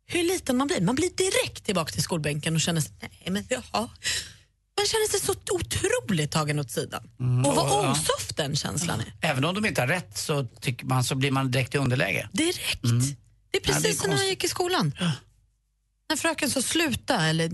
Hur 0.06 0.22
liten 0.22 0.56
man 0.56 0.66
blir. 0.66 0.80
Man 0.80 0.94
blir 0.94 1.10
direkt 1.10 1.64
tillbaka 1.64 1.92
till 1.92 2.02
skolbänken 2.02 2.54
och 2.54 2.60
känner 2.60 2.80
sig, 2.80 2.92
nej 3.00 3.10
men 3.26 3.46
jaha. 3.48 3.88
Man 4.78 4.86
känner 4.86 5.08
sig 5.10 5.20
så 5.20 5.34
otroligt 5.54 6.30
tagen 6.30 6.58
åt 6.58 6.70
sidan. 6.70 7.02
och 7.46 7.54
vad 7.54 7.66
ja. 7.66 7.90
osoft 7.90 8.36
den 8.36 8.56
känslan 8.56 9.00
är. 9.00 9.30
Även 9.30 9.44
om 9.44 9.54
de 9.54 9.66
inte 9.66 9.80
har 9.80 9.88
rätt 9.88 10.18
så, 10.18 10.44
tycker 10.44 10.86
man, 10.86 11.04
så 11.04 11.14
blir 11.14 11.30
man 11.30 11.50
direkt 11.50 11.74
i 11.74 11.78
underläge. 11.78 12.28
Direkt. 12.32 12.82
Det 12.82 12.88
är 12.88 12.92
Mm. 12.92 13.16
Ja, 13.50 13.60
precis 13.64 13.82
det 13.82 13.88
är 13.88 13.92
som 13.92 14.10
när 14.10 14.16
man 14.16 14.26
gick 14.26 14.44
i 14.44 14.48
skolan. 14.48 14.94
När 16.08 16.16
fröken 16.16 16.50
sa 16.50 16.62
sluta, 16.62 17.26
eller 17.26 17.48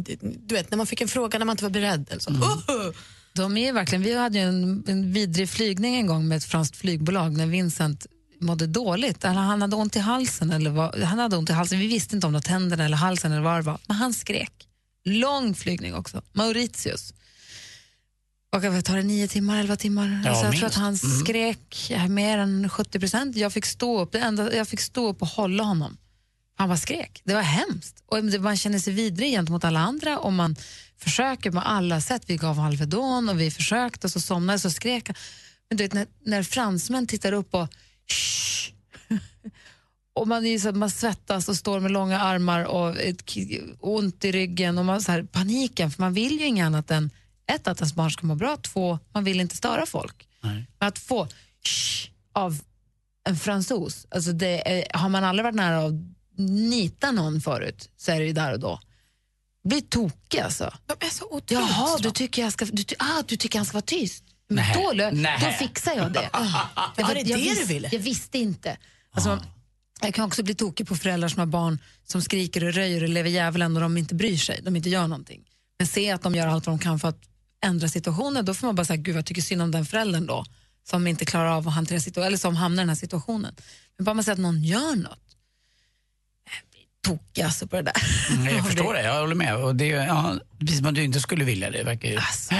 du 0.48 0.54
vet, 0.54 0.70
när 0.70 0.76
man 0.76 0.86
fick 0.86 1.00
en 1.00 1.08
fråga 1.08 1.38
när 1.38 1.46
man 1.46 1.52
inte 1.52 1.64
var 1.64 1.70
beredd. 1.70 2.08
Eller 2.10 2.20
så. 2.20 2.30
Mm. 2.30 2.42
Oh! 2.42 2.92
De 3.34 3.56
är 3.56 3.72
verkligen, 3.72 4.02
vi 4.02 4.18
hade 4.18 4.38
ju 4.38 4.44
en, 4.44 4.84
en 4.86 5.12
vidrig 5.12 5.48
flygning 5.48 5.96
en 5.96 6.06
gång 6.06 6.28
med 6.28 6.36
ett 6.36 6.44
franskt 6.44 6.76
flygbolag 6.76 7.36
när 7.36 7.46
Vincent 7.46 8.06
mådde 8.40 8.66
dåligt. 8.66 9.24
Eller 9.24 9.40
han 9.40 9.62
hade 9.62 9.76
ont 9.76 9.96
i 9.96 9.98
halsen. 9.98 10.50
Eller 10.50 10.70
vad, 10.70 11.02
han 11.02 11.18
hade 11.18 11.36
ont 11.36 11.50
i 11.50 11.52
halsen. 11.52 11.78
Vi 11.78 11.86
visste 11.86 12.14
inte 12.14 12.26
om 12.26 12.32
det 12.32 12.36
var 12.36 12.42
tänderna 12.42 12.84
eller 12.84 12.96
halsen 12.96 13.32
eller 13.32 13.42
vad 13.42 13.58
det 13.58 13.62
var. 13.62 13.78
Men 13.86 13.96
han 13.96 14.14
skrek. 14.14 14.68
Lång 15.04 15.54
flygning 15.54 15.94
också. 15.94 16.22
Mauritius. 16.32 17.14
Och 18.52 18.64
jag 18.64 18.84
tar 18.84 18.96
det 18.96 19.02
nio 19.02 19.28
timmar, 19.28 19.60
elva 19.60 19.76
timmar. 19.76 20.20
Ja, 20.24 20.30
alltså 20.30 20.44
jag 20.44 20.52
tror 20.52 20.62
minst. 20.62 20.64
att 20.76 20.82
han 20.82 20.94
Mm. 20.94 21.20
skrek 21.24 21.92
mer 22.08 22.38
än 22.38 22.68
70 22.70 23.00
procent. 23.00 23.36
Jag 23.36 23.52
fick 23.52 23.64
stå 23.66 24.00
upp, 24.00 24.12
det 24.12 24.18
enda, 24.18 24.54
jag 24.56 24.68
fick 24.68 24.80
stå 24.80 25.08
upp 25.08 25.22
och 25.22 25.28
hålla 25.28 25.62
honom. 25.64 25.96
Han 26.56 26.68
bara 26.68 26.78
skrek. 26.78 27.20
Det 27.24 27.34
var 27.34 27.42
hemskt. 27.42 28.02
Och 28.06 28.24
man 28.24 28.56
känner 28.56 28.78
sig 28.78 28.92
vidrig 28.92 29.30
gentemot 29.32 29.64
alla 29.64 29.80
andra 29.80 30.18
och 30.18 30.32
man 30.32 30.56
försöker 30.98 31.50
på 31.50 31.58
alla 31.60 32.00
sätt. 32.00 32.22
Vi 32.26 32.36
gav 32.36 32.60
Alvedon 32.60 33.28
och 33.28 33.40
vi 33.40 33.50
försökte 33.50 34.06
och 34.06 34.10
så 34.10 34.20
somnade 34.20 34.58
så 34.58 34.70
skrek 34.70 35.08
han. 35.08 35.16
Men 35.68 35.76
du 35.76 35.84
vet, 35.84 35.92
när, 35.92 36.06
när 36.24 36.42
fransmän 36.42 37.06
tittar 37.06 37.32
upp 37.32 37.54
och 37.54 37.68
Shh! 38.06 38.70
Och 40.14 40.28
man, 40.28 40.46
är 40.46 40.58
så, 40.58 40.72
man 40.72 40.90
svettas 40.90 41.48
och 41.48 41.56
står 41.56 41.80
med 41.80 41.90
långa 41.90 42.20
armar 42.20 42.64
och 42.64 43.00
ett, 43.00 43.22
ont 43.80 44.24
i 44.24 44.32
ryggen 44.32 44.78
och 44.78 44.84
man, 44.84 45.02
så 45.02 45.12
här, 45.12 45.22
paniken 45.22 45.90
för 45.90 46.00
man 46.02 46.12
vill 46.14 46.40
ju 46.40 46.46
inget 46.46 46.66
annat 46.66 46.90
än 46.90 47.10
ett, 47.52 47.68
att 47.68 47.78
ens 47.80 47.94
barn 47.94 48.10
ska 48.10 48.26
må 48.26 48.34
bra, 48.34 48.56
två, 48.56 48.98
man 49.12 49.24
vill 49.24 49.40
inte 49.40 49.56
störa 49.56 49.86
folk. 49.86 50.28
Nej. 50.40 50.66
Men 50.78 50.88
att 50.88 50.98
få 50.98 51.28
shh 51.64 52.10
av 52.32 52.58
en 53.28 53.36
fransos, 53.36 54.06
alltså 54.10 54.32
det 54.32 54.68
är, 54.78 54.98
har 54.98 55.08
man 55.08 55.24
aldrig 55.24 55.44
varit 55.44 55.54
nära 55.54 55.78
att 55.86 55.92
nita 56.38 57.10
någon 57.10 57.40
förut 57.40 57.88
så 57.96 58.12
är 58.12 58.20
det 58.20 58.26
ju 58.26 58.32
där 58.32 58.52
och 58.52 58.60
då. 58.60 58.80
Blir 59.68 59.80
tokig 59.80 60.38
alltså. 60.40 60.72
De 60.86 61.06
är 61.06 61.10
så 61.10 61.24
otroligt 61.24 61.50
Jaha, 61.50 61.98
du 61.98 62.10
tycker, 62.10 62.42
jag 62.42 62.52
ska, 62.52 62.64
du, 62.64 62.82
ty- 62.82 62.94
ah, 62.98 63.22
du 63.26 63.36
tycker 63.36 63.58
han 63.58 63.66
ska 63.66 63.72
vara 63.76 63.82
tyst? 63.82 64.24
Men 64.48 64.56
Nej. 64.56 64.74
då, 65.40 65.46
då 65.46 65.52
fixar 65.52 65.94
jag 65.94 66.12
det. 66.12 66.28
Det 66.96 67.02
var 67.02 67.14
det 67.14 67.20
jag, 67.20 67.26
det 67.38 67.44
du 67.44 67.54
vis- 67.54 67.70
ville? 67.70 67.88
jag 67.92 67.98
visste 67.98 68.38
inte. 68.38 68.76
Alltså, 69.10 69.28
man- 69.28 69.44
jag 70.04 70.14
kan 70.14 70.24
också 70.24 70.42
bli 70.42 70.54
tokig 70.54 70.88
på 70.88 70.96
föräldrar 70.96 71.28
som 71.28 71.38
har 71.38 71.46
barn 71.46 71.78
som 72.04 72.22
skriker 72.22 72.64
och 72.64 72.72
röjer 72.72 73.02
och 73.02 73.08
lever 73.08 73.30
djävulen 73.30 73.76
och 73.76 73.82
de 73.82 73.96
inte 73.96 74.14
bryr 74.14 74.36
sig, 74.36 74.60
de 74.62 74.76
inte 74.76 74.90
gör 74.90 75.08
någonting. 75.08 75.40
Men 75.78 75.86
se 75.86 76.10
att 76.10 76.22
de 76.22 76.34
gör 76.34 76.46
allt 76.46 76.66
vad 76.66 76.78
de 76.78 76.78
kan 76.78 76.98
för 76.98 77.08
att 77.08 77.22
ändra 77.64 77.88
situationen, 77.88 78.44
då 78.44 78.54
får 78.54 78.66
man 78.66 78.74
bara 78.74 78.84
säga, 78.84 78.96
gud 78.96 79.16
jag 79.16 79.26
tycker 79.26 79.42
synd 79.42 79.62
om 79.62 79.70
den 79.70 79.86
föräldern 79.86 80.26
då, 80.26 80.44
som 80.88 81.06
inte 81.06 81.24
klarar 81.24 81.50
av 81.56 81.68
att 81.68 81.74
hantera 81.74 82.00
situationen, 82.00 82.26
eller 82.26 82.38
som 82.38 82.56
hamnar 82.56 82.82
i 82.82 82.84
den 82.84 82.88
här 82.88 82.96
situationen. 82.96 83.54
Men 83.96 84.04
bara 84.04 84.14
man 84.14 84.24
säger 84.24 84.34
att 84.34 84.40
någon 84.40 84.64
gör 84.64 84.96
något, 84.96 85.18
tokig 87.04 87.42
alltså 87.42 87.66
på 87.66 87.76
det 87.76 87.82
där. 87.82 87.94
Mm, 88.30 88.54
jag 88.56 88.66
förstår 88.66 88.94
det, 88.94 89.02
jag 89.02 89.20
håller 89.20 89.34
med. 89.34 89.56
Och 89.56 89.76
det, 89.76 89.86
ja, 89.86 90.34
precis 90.58 90.78
som 90.78 90.86
att 90.86 90.94
du 90.94 91.02
inte 91.02 91.20
skulle 91.20 91.44
vilja 91.44 91.70
det. 91.70 91.82
verkar 91.82 92.08
ju. 92.08 92.16
Alltså. 92.16 92.54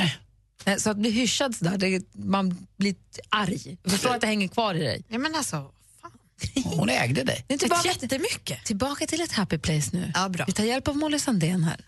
Nej, 0.64 0.80
Så 0.80 0.90
att 0.90 0.96
bli 0.96 1.10
hyschad 1.10 1.54
sådär, 1.54 1.78
det, 1.78 2.14
man 2.14 2.66
blir 2.76 2.94
arg. 3.28 3.78
Jag 3.82 3.92
förstår 3.92 4.14
att 4.14 4.20
det 4.20 4.26
hänger 4.26 4.48
kvar 4.48 4.74
i 4.74 4.78
dig. 4.78 5.04
Ja, 5.08 5.18
men 5.18 5.34
alltså. 5.34 5.73
Hon 6.64 6.88
ägde 6.88 7.24
dig. 7.24 7.44
Nu 7.48 7.58
tillbaka, 7.58 7.88
Jättemycket. 7.88 8.64
tillbaka 8.64 9.06
till 9.06 9.20
ett 9.20 9.32
happy 9.32 9.58
place 9.58 9.90
nu. 9.92 10.12
Ja, 10.14 10.28
bra. 10.28 10.44
Vi 10.46 10.52
tar 10.52 10.64
hjälp 10.64 10.88
av 10.88 10.96
Molly 10.96 11.18
Sandén 11.18 11.64
här. 11.64 11.80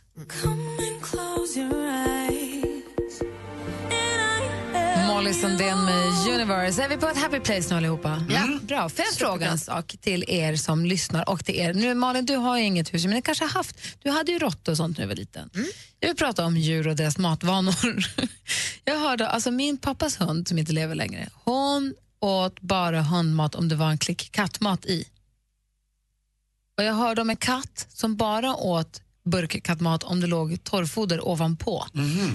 Molly 5.07 5.33
Sandén 5.33 5.85
med 5.85 6.35
Universe. 6.35 6.83
Är 6.85 6.89
vi 6.89 6.97
på 6.97 7.07
ett 7.09 7.17
happy 7.19 7.41
place 7.41 7.71
nu 7.71 7.77
allihopa? 7.77 8.25
Ja. 8.31 8.59
Bra. 8.63 8.89
Får 8.89 9.05
jag 9.05 9.15
fråga 9.15 9.47
en 9.51 9.59
sak 9.59 9.97
till 10.01 10.25
er 10.29 10.57
som 10.57 10.87
lyssnar 10.87 11.29
och 11.29 11.45
till 11.45 11.55
er? 11.55 11.75
Nu 11.75 11.95
Malin, 11.95 12.27
du 12.27 12.37
har 12.37 12.59
ju 12.59 12.65
inget 12.65 12.95
hus, 12.95 13.05
men 13.05 13.15
du 13.15 13.23
kanske 13.23 13.45
har 13.45 13.51
haft. 13.51 13.77
Du 14.03 14.11
hade 14.11 14.33
ju 14.33 14.39
råttor 14.39 14.73
och 14.73 14.77
sånt 14.77 14.99
när 14.99 15.05
du 15.05 15.09
var 15.09 15.17
liten. 15.17 15.51
Jag 16.01 16.09
vill 16.09 16.17
prata 16.17 16.45
om 16.45 16.57
djur 16.57 16.89
och 16.89 16.97
deras 16.97 17.19
matvanor. 17.19 18.07
jag 18.85 18.99
hörde, 19.01 19.29
alltså 19.29 19.51
min 19.51 19.79
pappas 19.79 20.21
hund 20.21 20.49
som 20.49 20.59
inte 20.59 20.73
lever 20.73 20.95
längre, 20.95 21.29
hon 21.45 21.95
åt 22.21 22.61
bara 22.61 23.03
hundmat 23.03 23.55
om 23.55 23.69
det 23.69 23.77
var 23.77 23.91
en 23.91 23.99
klick 23.99 24.33
kattmat 24.33 24.87
i. 24.87 25.09
Och 26.79 26.85
jag 26.85 26.95
hörde 26.95 27.21
om 27.21 27.31
en 27.31 27.37
katt 27.37 27.87
som 27.89 28.17
bara 28.17 28.57
åt 28.57 29.01
burkkattmat 29.25 30.03
om 30.05 30.21
det 30.21 30.27
låg 30.27 30.65
torrfoder 30.65 31.29
ovanpå. 31.29 31.87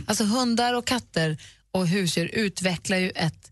Alltså 0.07 0.23
hundar 0.23 0.73
och 0.73 0.85
katter 0.87 1.37
och 1.71 1.87
husdjur 1.87 2.29
utvecklar 2.33 2.97
ju 2.97 3.09
ett... 3.09 3.51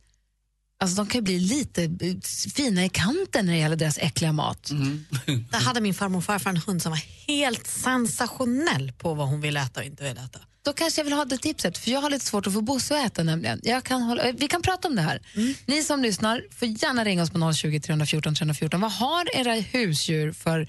Alltså 0.82 0.96
de 0.96 1.08
kan 1.08 1.24
bli 1.24 1.40
lite 1.40 1.90
fina 2.56 2.86
i 2.86 2.90
kanten 2.90 3.46
när 3.46 3.54
det 3.54 3.60
gäller 3.60 3.76
deras 3.76 3.98
äckliga 3.98 4.32
mat. 4.34 4.72
Där 5.52 5.60
hade 5.60 5.82
min 5.82 5.94
farmor 5.94 6.18
och 6.18 6.24
farfar 6.24 6.50
en 6.50 6.58
hund 6.58 6.82
som 6.82 6.92
var 6.92 7.04
helt 7.28 7.68
sensationell 7.68 8.92
på 8.92 9.14
vad 9.14 9.28
hon 9.28 9.42
ville 9.42 9.62
äta 9.62 9.80
och 9.80 9.86
inte 9.86 10.04
ville 10.04 10.22
äta. 10.22 10.40
Då 10.62 10.74
kanske 10.74 11.00
jag 11.00 11.04
vill 11.06 11.14
ha 11.14 11.26
det 11.26 11.38
tipset, 11.38 11.78
för 11.78 11.92
jag 11.92 12.02
har 12.02 12.10
lite 12.10 12.26
svårt 12.26 12.48
att 12.48 12.54
få 12.54 12.62
Bosse 12.62 13.00
att 13.00 13.06
äta 13.06 13.24
nämligen. 13.24 13.60
Jag 13.64 13.84
kan 13.84 14.02
hålla, 14.02 14.24
eh, 14.24 14.36
vi 14.38 14.48
kan 14.48 14.62
prata 14.62 14.88
om 14.88 14.96
det 14.96 15.02
här. 15.02 15.22
Ni 15.66 15.84
som 15.84 16.02
lyssnar 16.02 16.44
får 16.60 16.68
gärna 16.68 17.04
ringa 17.06 17.24
oss 17.24 17.30
på 17.30 17.54
020 17.54 17.80
314 17.80 18.36
314. 18.36 18.82
Vad 18.82 18.92
har 18.92 19.36
era 19.38 19.54
husdjur 19.54 20.32
för 20.32 20.68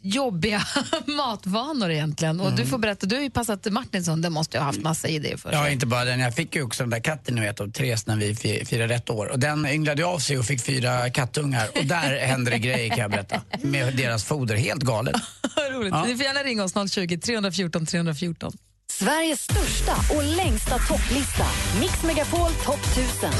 jobbiga 0.00 0.62
matvanor 1.06 1.90
egentligen? 1.90 2.40
Och 2.40 2.52
du 2.56 2.66
får 2.66 2.78
berätta, 2.78 3.06
du 3.06 3.16
har 3.16 3.22
ju 3.22 3.30
passat 3.30 3.64
Martinsson, 3.72 4.22
det 4.22 4.30
måste 4.30 4.56
ju 4.56 4.60
ha 4.60 4.66
haft 4.66 4.80
massa 4.82 5.08
idéer 5.08 5.36
för 5.36 5.52
Ja, 5.52 5.64
sig. 5.64 5.72
inte 5.72 5.86
bara 5.86 6.04
den. 6.04 6.20
Jag 6.20 6.34
fick 6.34 6.54
ju 6.56 6.62
också 6.62 6.82
den 6.82 6.90
där 6.90 7.00
katten 7.00 7.34
ni 7.34 7.40
vet, 7.40 7.74
Therese 7.74 8.06
när 8.06 8.16
vi 8.16 8.34
fi- 8.34 8.64
firade 8.64 8.94
ett 8.94 9.10
år. 9.10 9.26
Och 9.26 9.38
den 9.38 9.66
ynglade 9.66 10.04
av 10.04 10.18
sig 10.18 10.38
och 10.38 10.44
fick 10.44 10.60
fyra 10.62 11.10
kattungar. 11.10 11.68
Och 11.78 11.84
där 11.84 12.18
hände 12.26 12.50
det 12.50 12.58
grejer 12.58 12.88
kan 12.88 12.98
jag 12.98 13.10
berätta. 13.10 13.42
Med 13.62 13.96
deras 13.96 14.24
foder. 14.24 14.56
Helt 14.56 14.82
galet. 14.82 15.16
Roligt. 15.72 15.90
Ja. 15.94 16.04
Ni 16.04 16.16
får 16.16 16.24
gärna 16.24 16.40
ringa 16.40 16.64
oss 16.64 16.92
020 16.92 17.18
314 17.18 17.86
314. 17.86 18.52
Sveriges 18.98 19.42
största 19.42 19.92
och 20.16 20.22
längsta 20.22 20.78
topplista. 20.78 21.44
Mix 21.80 22.02
Megapol 22.02 22.50
topp 22.64 22.80
1000. 22.92 23.30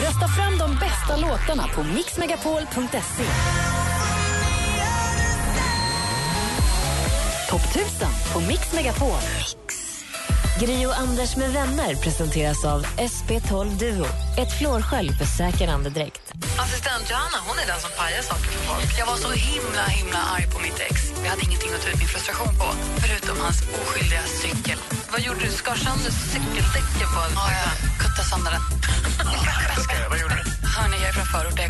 Rösta 0.00 0.28
fram 0.28 0.58
de 0.58 0.70
bästa 0.74 1.16
låtarna 1.16 1.68
på 1.74 1.82
mixmegapol.se. 1.82 3.24
Topp 7.50 7.64
1000 7.76 8.08
på 8.32 8.40
Mix 8.40 8.72
Megapol. 8.72 9.20
Gri 10.60 10.86
och 10.86 10.98
Anders 10.98 11.36
med 11.36 11.50
vänner 11.52 11.94
presenteras 11.94 12.64
av 12.64 12.80
SP12 13.12 13.78
Duo. 13.78 14.06
Ett 14.42 14.52
flårskölj 14.58 15.10
för 15.18 15.24
säker 15.24 15.68
andedräkt. 15.68 16.24
Assistent 16.64 17.10
Johanna, 17.10 17.38
hon 17.48 17.56
är 17.62 17.66
den 17.72 17.80
som 17.84 17.90
pajar 17.98 18.22
saker 18.22 18.48
för 18.54 18.62
folk. 18.70 18.90
Jag 19.00 19.06
var 19.06 19.16
så 19.26 19.30
himla 19.30 19.84
himla 19.98 20.20
arg 20.34 20.46
på 20.54 20.58
mitt 20.66 20.78
ex. 20.88 20.96
Vi 21.22 21.28
hade 21.28 21.42
ingenting 21.48 21.70
att 21.74 21.82
ta 21.84 21.88
ut 21.92 21.98
min 22.02 22.10
frustration 22.14 22.52
på, 22.60 22.68
förutom 23.02 23.36
hans 23.44 23.58
oskyldiga 23.80 24.24
cykel. 24.42 24.78
Vad 25.12 25.20
gjorde 25.26 25.40
du? 25.46 25.50
Skar 25.60 25.76
sönder 25.86 26.12
cykeldäcken 26.32 27.08
på 27.14 27.20
en 27.26 27.32
Ja, 27.40 27.46
jag 27.60 27.72
kuttade 28.02 28.28
sönder 28.32 28.50
den. 28.56 28.64
Vad 30.10 30.18
gjorde 30.22 30.36
du? 30.40 30.44
Hörni, 30.74 30.96
jag 31.02 31.08
är 31.08 31.16
från 31.18 31.28
förorten. 31.34 31.68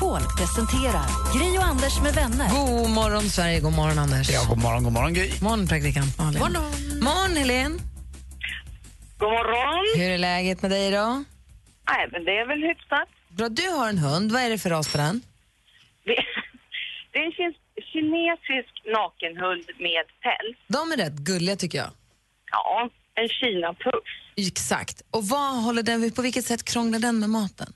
Megapol 0.00 0.20
presenterar 0.38 1.06
Gri 1.38 1.58
och 1.58 1.62
Anders 1.62 2.00
med 2.02 2.14
vänner. 2.14 2.48
God 2.50 2.90
morgon, 2.90 3.22
Sverige. 3.22 3.60
God 3.60 3.72
morgon, 3.72 3.98
Anders. 3.98 4.30
Ja, 4.30 4.44
god 4.48 4.58
morgon, 4.58 4.84
god 4.84 4.92
morgon 4.92 5.14
Gry. 5.14 5.30
morgon, 5.42 5.66
praktikant 5.68 6.18
Malin. 6.18 6.38
Morgon. 6.40 6.64
Morgon, 7.02 7.36
Helene. 7.36 7.78
God 9.18 9.28
morgon. 9.30 9.84
Hur 9.96 10.10
är 10.10 10.18
läget 10.18 10.62
med 10.62 10.70
dig 10.70 10.90
då? 10.90 11.24
Nej, 11.90 12.08
men 12.12 12.24
det 12.24 12.30
är 12.38 12.46
väl 12.46 12.62
hyfsat. 12.62 13.08
Bra, 13.28 13.48
du 13.48 13.68
har 13.68 13.88
en 13.88 13.98
hund. 13.98 14.32
Vad 14.32 14.42
är 14.42 14.50
det 14.50 14.58
för 14.58 14.70
ras 14.70 14.88
på 14.92 14.98
den? 14.98 15.22
Det, 16.04 16.14
det 17.12 17.18
är 17.18 17.24
en 17.24 17.32
kin- 17.32 17.60
kinesisk 17.92 18.72
nakenhund 18.92 19.64
med 19.78 20.04
päls. 20.22 20.56
De 20.68 20.92
är 20.92 20.96
rätt 20.96 21.16
gulliga 21.18 21.56
tycker 21.56 21.78
jag. 21.78 21.90
Ja, 22.50 22.90
en 23.14 23.28
kinapuff. 23.28 24.04
Exakt. 24.36 25.02
Och 25.10 25.24
vad 25.28 25.62
håller 25.64 25.82
den, 25.82 26.10
på 26.10 26.22
vilket 26.22 26.44
sätt 26.44 26.64
krånglar 26.64 26.98
den 26.98 27.18
med 27.18 27.30
maten? 27.30 27.72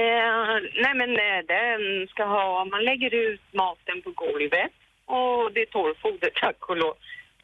Eh, 0.00 0.54
nej, 0.84 0.94
men 1.00 1.10
eh, 1.26 1.40
den 1.56 1.80
ska 2.12 2.22
ha... 2.24 2.64
Man 2.64 2.84
lägger 2.84 3.14
ut 3.14 3.40
maten 3.52 3.96
på 4.04 4.10
golvet 4.24 4.72
och 5.16 5.52
det 5.54 5.60
är 5.66 5.70
torrfoder, 5.76 6.30
tack 6.40 6.60
och 6.68 6.76
lov. 6.76 6.94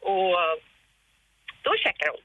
Och 0.01 0.29
eh, 0.43 0.55
då 1.65 1.71
checkar 1.83 2.09
hon. 2.15 2.23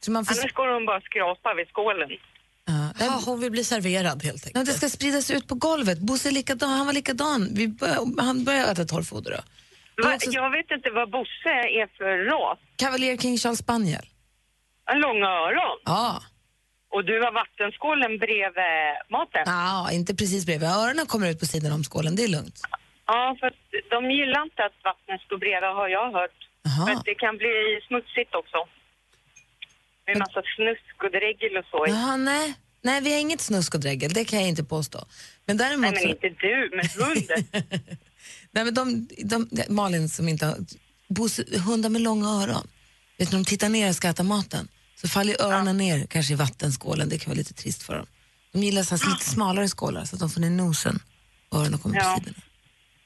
Så 0.00 0.10
man 0.12 0.24
får, 0.24 0.34
Annars 0.40 0.52
går 0.52 0.68
hon 0.68 0.86
bara 0.86 1.00
skrapa 1.00 1.54
vid 1.54 1.68
skålen. 1.68 2.10
ja, 2.10 2.72
den, 2.98 3.06
Ja, 3.06 3.22
hon 3.26 3.40
vill 3.40 3.50
bli 3.50 3.64
serverad 3.64 4.22
helt 4.22 4.42
ja, 4.44 4.48
enkelt. 4.48 4.66
det 4.66 4.72
ska 4.72 4.88
spridas 4.88 5.30
ut 5.30 5.48
på 5.48 5.54
golvet. 5.54 5.98
Bosse 5.98 6.28
är 6.28 6.32
likadan, 6.32 6.70
han 6.70 6.86
var 6.86 6.92
likadan. 6.92 7.48
Vi 7.54 7.68
bör, 7.68 8.22
han 8.22 8.44
började 8.44 8.70
äta 8.72 8.84
torrfoder 8.84 9.30
då. 9.30 9.42
Va, 10.02 10.14
också 10.14 10.30
jag 10.30 10.50
vet 10.50 10.70
inte 10.70 10.90
vad 10.90 11.10
Bosse 11.10 11.54
är 11.80 11.86
för 11.98 12.24
ras. 12.24 12.58
Cavalier 12.76 13.16
King 13.16 13.38
Charles 13.38 13.58
Spaniel. 13.58 14.06
En 14.92 15.00
långa 15.00 15.26
öron. 15.26 15.78
Ja. 15.84 16.22
Och 16.94 17.04
du 17.10 17.16
har 17.24 17.32
vattenskålen 17.42 18.12
bredvid 18.24 18.92
maten. 19.16 19.42
ja, 19.46 19.90
inte 19.98 20.12
precis 20.20 20.46
bredvid. 20.46 20.68
Öronen 20.68 21.06
kommer 21.06 21.26
ut 21.30 21.40
på 21.40 21.46
sidan 21.46 21.72
om 21.72 21.84
skålen, 21.84 22.16
det 22.16 22.24
är 22.24 22.28
lugnt. 22.38 22.58
Ja, 23.06 23.36
för 23.40 23.50
de 23.94 23.98
gillar 24.18 24.42
inte 24.48 24.62
att 24.68 24.78
vattnet 24.84 25.20
står 25.26 25.38
bredvid 25.38 25.70
har 25.80 25.88
jag 25.88 26.12
hört. 26.18 26.38
Jaha. 26.62 26.86
För 26.86 27.04
det 27.04 27.14
kan 27.14 27.36
bli 27.42 27.54
smutsigt 27.88 28.34
också. 28.40 28.58
Med 30.06 30.16
massa 30.18 30.42
snusk 30.56 30.96
och 31.04 31.10
dregel 31.10 31.56
och 31.60 31.66
så. 31.72 31.84
Jaha, 31.88 32.16
nej. 32.16 32.54
Nej, 32.82 33.00
vi 33.00 33.12
har 33.12 33.20
inget 33.20 33.40
snusk 33.40 33.74
och 33.74 33.80
dregel, 33.80 34.12
det 34.12 34.24
kan 34.24 34.38
jag 34.40 34.48
inte 34.48 34.64
påstå. 34.64 34.98
Men 35.46 35.56
däremot 35.56 35.82
Nej, 35.82 35.92
men 35.92 36.02
så- 36.02 36.08
inte 36.08 36.28
du, 36.46 36.70
men 36.76 36.86
hunden. 37.06 37.40
Nej, 38.54 38.64
men 38.64 38.74
de, 38.74 39.08
de, 39.24 39.48
Malin 39.74 40.08
som 40.08 40.28
inte 40.28 40.46
har... 40.46 40.56
Bosse, 41.08 41.44
hundar 41.66 41.90
med 41.90 42.00
långa 42.02 42.28
öron. 42.28 42.66
Vet 43.18 43.30
du, 43.30 43.36
de 43.36 43.44
tittar 43.44 43.68
ner 43.68 43.88
och 43.88 43.94
ska 43.94 44.08
äta 44.08 44.22
maten 44.22 44.68
så 45.04 45.08
faller 45.08 45.42
öronen 45.42 45.76
ner 45.78 46.06
kanske 46.06 46.32
i 46.32 46.36
vattenskålen. 46.36 47.08
Det 47.08 47.18
kan 47.18 47.30
vara 47.30 47.38
lite 47.38 47.54
trist 47.54 47.82
för 47.82 47.96
dem. 47.96 48.06
De 48.52 48.62
gillar 48.62 48.82
så 48.82 48.96
här, 48.96 49.10
lite 49.10 49.24
smalare 49.30 49.68
skålar 49.68 50.04
så 50.04 50.16
att 50.16 50.20
de 50.20 50.30
får 50.30 50.40
ner 50.40 50.50
nosen 50.50 50.98
och 51.48 51.60
öronen 51.60 51.78
kommer 51.78 51.96
Ja. 51.96 52.14
på 52.18 52.24
sidorna. 52.24 52.42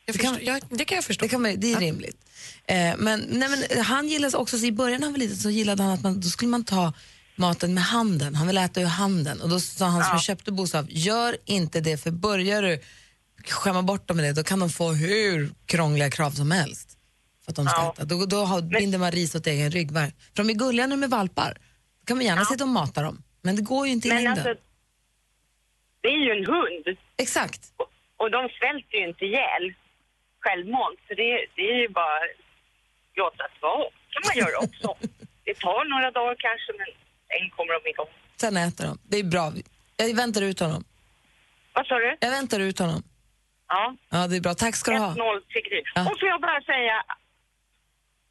Det 0.06 0.18
kan- 0.18 0.38
jag, 0.42 0.62
det 0.70 0.84
kan 0.84 0.94
jag 0.96 1.04
förstå. 1.04 1.22
Det, 1.24 1.28
kan 1.28 1.42
man, 1.42 1.54
det 1.60 1.72
är 1.72 1.80
rimligt. 1.80 2.16
Eh, 2.64 2.94
men, 2.98 3.20
nej, 3.28 3.48
men 3.48 3.84
han 3.84 4.08
gillar 4.08 4.36
också, 4.36 4.58
så 4.58 4.64
i 4.66 4.72
början 4.72 5.00
när 5.00 5.06
han 5.06 5.12
var 5.12 5.18
liten 5.18 5.36
så 5.36 5.50
gillade 5.50 5.82
han 5.82 5.92
att 5.92 6.02
man, 6.02 6.20
då 6.20 6.28
skulle 6.28 6.50
man 6.50 6.64
ta 6.64 6.92
maten 7.36 7.74
med 7.74 7.84
handen. 7.84 8.34
Han 8.34 8.46
ville 8.46 8.64
äta 8.64 8.80
ur 8.80 8.86
handen. 8.86 9.40
Och 9.40 9.48
då 9.48 9.60
sa 9.60 9.86
han 9.86 10.04
som 10.04 10.20
köpte 10.20 10.52
Bosse 10.52 10.78
av, 10.78 10.86
gör 10.90 11.36
inte 11.44 11.80
det 11.80 11.96
för 11.98 12.10
börjar 12.10 12.62
du 12.62 12.80
skämma 13.48 13.82
bort 13.82 14.08
dem 14.08 14.16
med 14.16 14.26
det 14.26 14.32
då 14.32 14.42
kan 14.44 14.58
de 14.58 14.70
få 14.70 14.92
hur 14.92 15.52
krångliga 15.66 16.10
krav 16.10 16.30
som 16.30 16.50
helst. 16.50 16.88
För 17.44 17.52
att 17.52 17.56
de 17.56 17.66
ska 17.66 17.76
Ja. 17.76 17.92
äta. 17.96 18.04
Då, 18.04 18.26
då 18.26 18.44
har, 18.44 18.62
binder 18.62 18.98
man 18.98 19.12
ris 19.12 19.34
åt 19.34 19.46
egen 19.46 19.70
ryggmärg. 19.70 20.12
För 20.36 20.44
de 20.44 20.50
är 20.50 20.54
gulliga 20.54 20.86
när 20.86 20.96
de 20.96 21.02
är 21.02 21.08
valpar. 21.08 21.58
Då 22.08 22.10
kan 22.10 22.16
man 22.16 22.26
gärna 22.26 22.44
sitta 22.44 22.64
och 22.64 22.68
mata 22.82 23.02
dem. 23.02 23.16
Men 23.42 23.56
det 23.56 23.62
går 23.62 23.86
ju 23.86 23.92
inte 23.92 24.08
i 24.08 24.10
Men 24.12 24.24
längden. 24.24 24.46
alltså, 24.46 24.62
det 26.00 26.08
är 26.08 26.20
ju 26.26 26.30
en 26.38 26.46
hund. 26.54 26.86
Exakt. 27.16 27.60
Och, 27.76 27.90
och 28.16 28.30
de 28.30 28.48
svälter 28.58 28.94
ju 28.98 29.08
inte 29.08 29.24
ihjäl 29.24 29.74
självmant. 30.40 30.98
Så 31.08 31.14
det, 31.14 31.46
det 31.56 31.62
är 31.72 31.78
ju 31.84 31.88
bara 31.88 32.18
låta 33.20 33.42
det 33.52 33.58
vara. 33.60 33.90
kan 34.12 34.22
man 34.28 34.36
göra 34.42 34.58
också. 34.66 34.88
det 35.44 35.54
tar 35.58 35.84
några 35.94 36.10
dagar 36.10 36.36
kanske, 36.46 36.70
men 36.78 36.86
sen 37.28 37.50
kommer 37.56 37.72
de 37.82 37.90
igång. 37.90 38.12
Sen 38.36 38.56
äter 38.56 38.84
de. 38.86 38.98
Det 39.10 39.18
är 39.18 39.24
bra. 39.24 39.52
Jag 39.96 40.14
väntar 40.16 40.42
ut 40.42 40.60
honom. 40.60 40.84
Vad 41.72 41.86
sa 41.86 41.94
du? 41.98 42.16
Jag 42.20 42.30
väntar 42.30 42.60
ut 42.60 42.78
honom. 42.78 43.02
Ja, 43.68 43.96
Ja, 44.10 44.26
det 44.28 44.36
är 44.36 44.40
bra. 44.40 44.54
Tack 44.54 44.76
ska 44.76 44.90
du 44.90 44.98
ha. 44.98 45.12
1-0 45.14 45.40
till 45.52 45.62
Gry. 45.68 45.82
Ja. 45.94 46.00
Och 46.10 46.20
får 46.20 46.28
jag 46.28 46.40
bara 46.40 46.60
säga, 46.62 47.04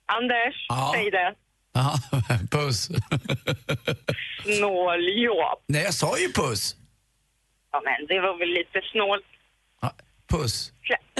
Anders, 0.05 0.55
Ja. 0.69 0.91
säg 0.95 1.11
det. 1.11 1.35
Ja, 1.77 1.99
puss. 2.51 2.89
Snåljåp. 4.43 5.63
Nej, 5.67 5.83
jag 5.83 5.93
sa 5.93 6.17
ju 6.17 6.33
puss. 6.33 6.75
Ja, 7.71 7.81
men 7.85 8.07
det 8.07 8.19
var 8.21 8.39
väl 8.39 8.47
lite 8.49 8.81
snålt. 8.91 9.25
Ja, 9.81 9.93
puss. 10.29 10.71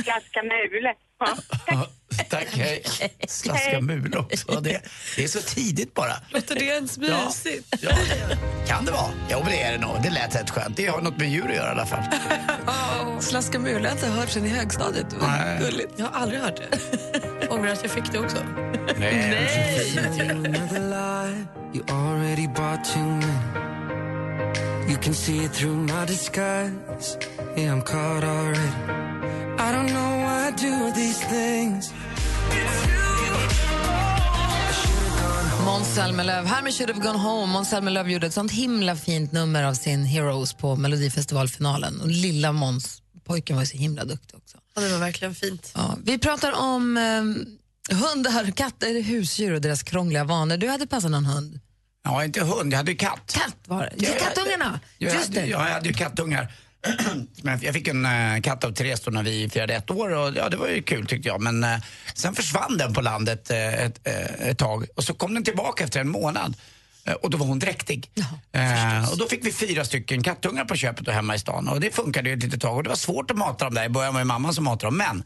Klaska 0.03 0.43
mule. 0.43 0.93
Ja, 1.19 1.35
Ja, 1.67 1.87
tack, 2.29 2.47
hej. 2.51 2.83
Slaska 3.27 3.81
mul 3.81 4.17
också. 4.17 4.51
Det, 4.61 4.81
det 5.15 5.23
är 5.23 5.27
så 5.27 5.41
tidigt 5.41 5.93
bara. 5.93 6.13
Låter 6.29 6.55
det 6.55 6.65
ens 6.65 6.97
Ja, 6.97 7.25
mysigt? 7.25 7.67
ja, 7.81 7.89
det 8.19 8.37
kan 8.67 8.85
det 8.85 8.91
vara. 8.91 9.11
Jo, 9.31 9.39
men 9.39 9.51
det 9.51 9.61
är 9.61 9.71
det 9.71 9.77
nog. 9.77 9.95
Det 10.03 10.09
lät 10.09 10.35
rätt 10.35 10.49
skönt. 10.49 10.77
Det 10.77 10.85
har 10.87 11.01
något 11.01 11.17
med 11.17 11.29
djur 11.29 11.49
att 11.49 11.55
göra 11.55 11.67
i 11.67 11.71
alla 11.71 11.85
fall. 11.85 12.03
Slaska 13.21 13.59
mul 13.59 13.73
har 13.75 13.81
jag 13.83 13.91
inte 13.93 14.07
hört 14.07 14.29
sen 14.29 14.45
i 14.45 14.49
högstadiet. 14.49 15.09
Det 15.09 15.17
var 15.17 15.59
gulligt. 15.59 15.93
Jag 15.97 16.05
har 16.05 16.19
aldrig 16.21 16.39
hört 16.41 16.55
det. 16.57 16.77
Ångrar 17.49 17.71
att 17.71 17.81
jag 17.83 17.91
fick 17.91 18.11
det 18.11 18.19
också. 18.19 18.37
Nej, 18.99 19.29
det 19.29 19.37
är 19.37 19.83
så 19.83 19.91
fint 19.91 20.17
ju. 20.19 20.57
You 21.73 21.83
already 21.89 22.47
bought 22.47 22.83
too 22.93 23.03
many. 23.03 23.67
You 24.89 24.97
can 25.01 25.13
see 25.13 25.45
it 25.45 25.53
through 25.53 25.75
my 25.75 26.05
disguise. 26.05 27.17
Yeah, 27.57 27.73
I'm 27.73 27.81
caught 27.81 28.23
already. 28.23 28.71
I 29.59 29.71
don't 29.71 29.87
know 29.87 30.17
why 30.23 30.47
I 30.47 30.51
do 30.51 30.91
these 30.95 31.19
things. 31.29 31.93
Måns 35.65 35.95
Zelmerlöw 35.95 36.45
här 36.45 36.61
med 36.61 36.73
Should 36.73 36.89
have 36.89 37.01
gone 37.01 37.19
home. 37.19 37.53
Måns 37.53 37.69
Zelmerlöw 37.69 38.11
gjorde 38.11 38.27
ett 38.27 38.33
sånt 38.33 38.51
himla 38.51 38.95
fint 38.95 39.31
nummer 39.31 39.63
av 39.63 39.73
sin 39.73 40.05
Heroes 40.05 40.53
på 40.53 40.75
Melodifestivalfinalen. 40.75 42.01
Och 42.01 42.07
lilla 42.07 42.51
Måns, 42.51 43.01
pojken 43.27 43.55
var 43.55 43.65
så 43.65 43.77
himla 43.77 44.05
duktig 44.05 44.37
också. 44.37 44.57
Ja, 44.75 44.81
det 44.81 44.89
var 44.89 44.99
verkligen 44.99 45.35
fint. 45.35 45.71
Ja, 45.75 45.97
vi 46.03 46.17
pratar 46.17 46.51
om 46.51 46.97
eh, 46.97 47.95
hundar, 47.97 48.51
katter, 48.51 49.01
husdjur 49.01 49.53
och 49.53 49.61
deras 49.61 49.83
krångliga 49.83 50.23
vanor. 50.23 50.57
Du 50.57 50.67
hade 50.67 50.87
passat 50.87 51.11
någon 51.11 51.25
hund. 51.25 51.59
Ja, 52.03 52.23
inte 52.23 52.43
hund, 52.43 52.73
jag 52.73 52.77
hade 52.77 52.91
ju 52.91 52.97
katt. 52.97 53.33
Katt 53.33 53.55
var 53.65 53.81
det. 53.81 54.05
Ja, 54.05 54.11
kattungarna! 54.19 54.79
Jag, 54.97 55.13
Just 55.13 55.27
hade, 55.27 55.41
det. 55.41 55.47
jag 55.47 55.59
hade 55.59 55.87
ju 55.87 55.93
kattungar. 55.93 56.51
Men 57.41 57.59
jag 57.61 57.73
fick 57.73 57.87
en 57.87 58.05
äh, 58.05 58.41
katt 58.41 58.63
av 58.63 58.71
Therese 58.71 59.01
då 59.01 59.11
när 59.11 59.23
vi 59.23 59.49
firade 59.49 59.73
ett 59.73 59.91
år 59.91 60.09
och 60.09 60.33
ja, 60.35 60.49
det 60.49 60.57
var 60.57 60.67
ju 60.67 60.81
kul 60.81 61.07
tyckte 61.07 61.29
jag. 61.29 61.41
Men 61.41 61.63
äh, 61.63 61.77
sen 62.13 62.35
försvann 62.35 62.77
den 62.77 62.93
på 62.93 63.01
landet 63.01 63.51
äh, 63.51 63.85
ett, 63.85 64.07
äh, 64.07 64.49
ett 64.49 64.57
tag 64.57 64.85
och 64.95 65.03
så 65.03 65.13
kom 65.13 65.33
den 65.33 65.43
tillbaka 65.43 65.83
efter 65.83 65.99
en 65.99 66.09
månad. 66.09 66.55
Äh, 67.07 67.13
och 67.13 67.29
då 67.29 67.37
var 67.37 67.45
hon 67.45 67.59
dräktig. 67.59 68.11
Äh, 68.51 69.11
och 69.11 69.17
då 69.17 69.27
fick 69.27 69.45
vi 69.45 69.51
fyra 69.51 69.85
stycken 69.85 70.23
kattungar 70.23 70.65
på 70.65 70.75
köpet 70.75 71.07
och 71.07 71.13
hemma 71.13 71.35
i 71.35 71.39
stan. 71.39 71.67
Och 71.67 71.79
det 71.79 71.95
funkade 71.95 72.29
ju 72.29 72.35
ett 72.35 72.43
litet 72.43 72.61
tag. 72.61 72.77
Och 72.77 72.83
det 72.83 72.89
var 72.89 72.95
svårt 72.95 73.31
att 73.31 73.37
mata 73.37 73.65
dem 73.65 73.73
där. 73.73 73.85
I 73.85 73.89
början 73.89 74.13
var 74.13 74.21
det 74.21 74.25
mamman 74.25 74.53
som 74.53 74.63
matade 74.63 74.87
dem. 74.87 74.97
Men 74.97 75.23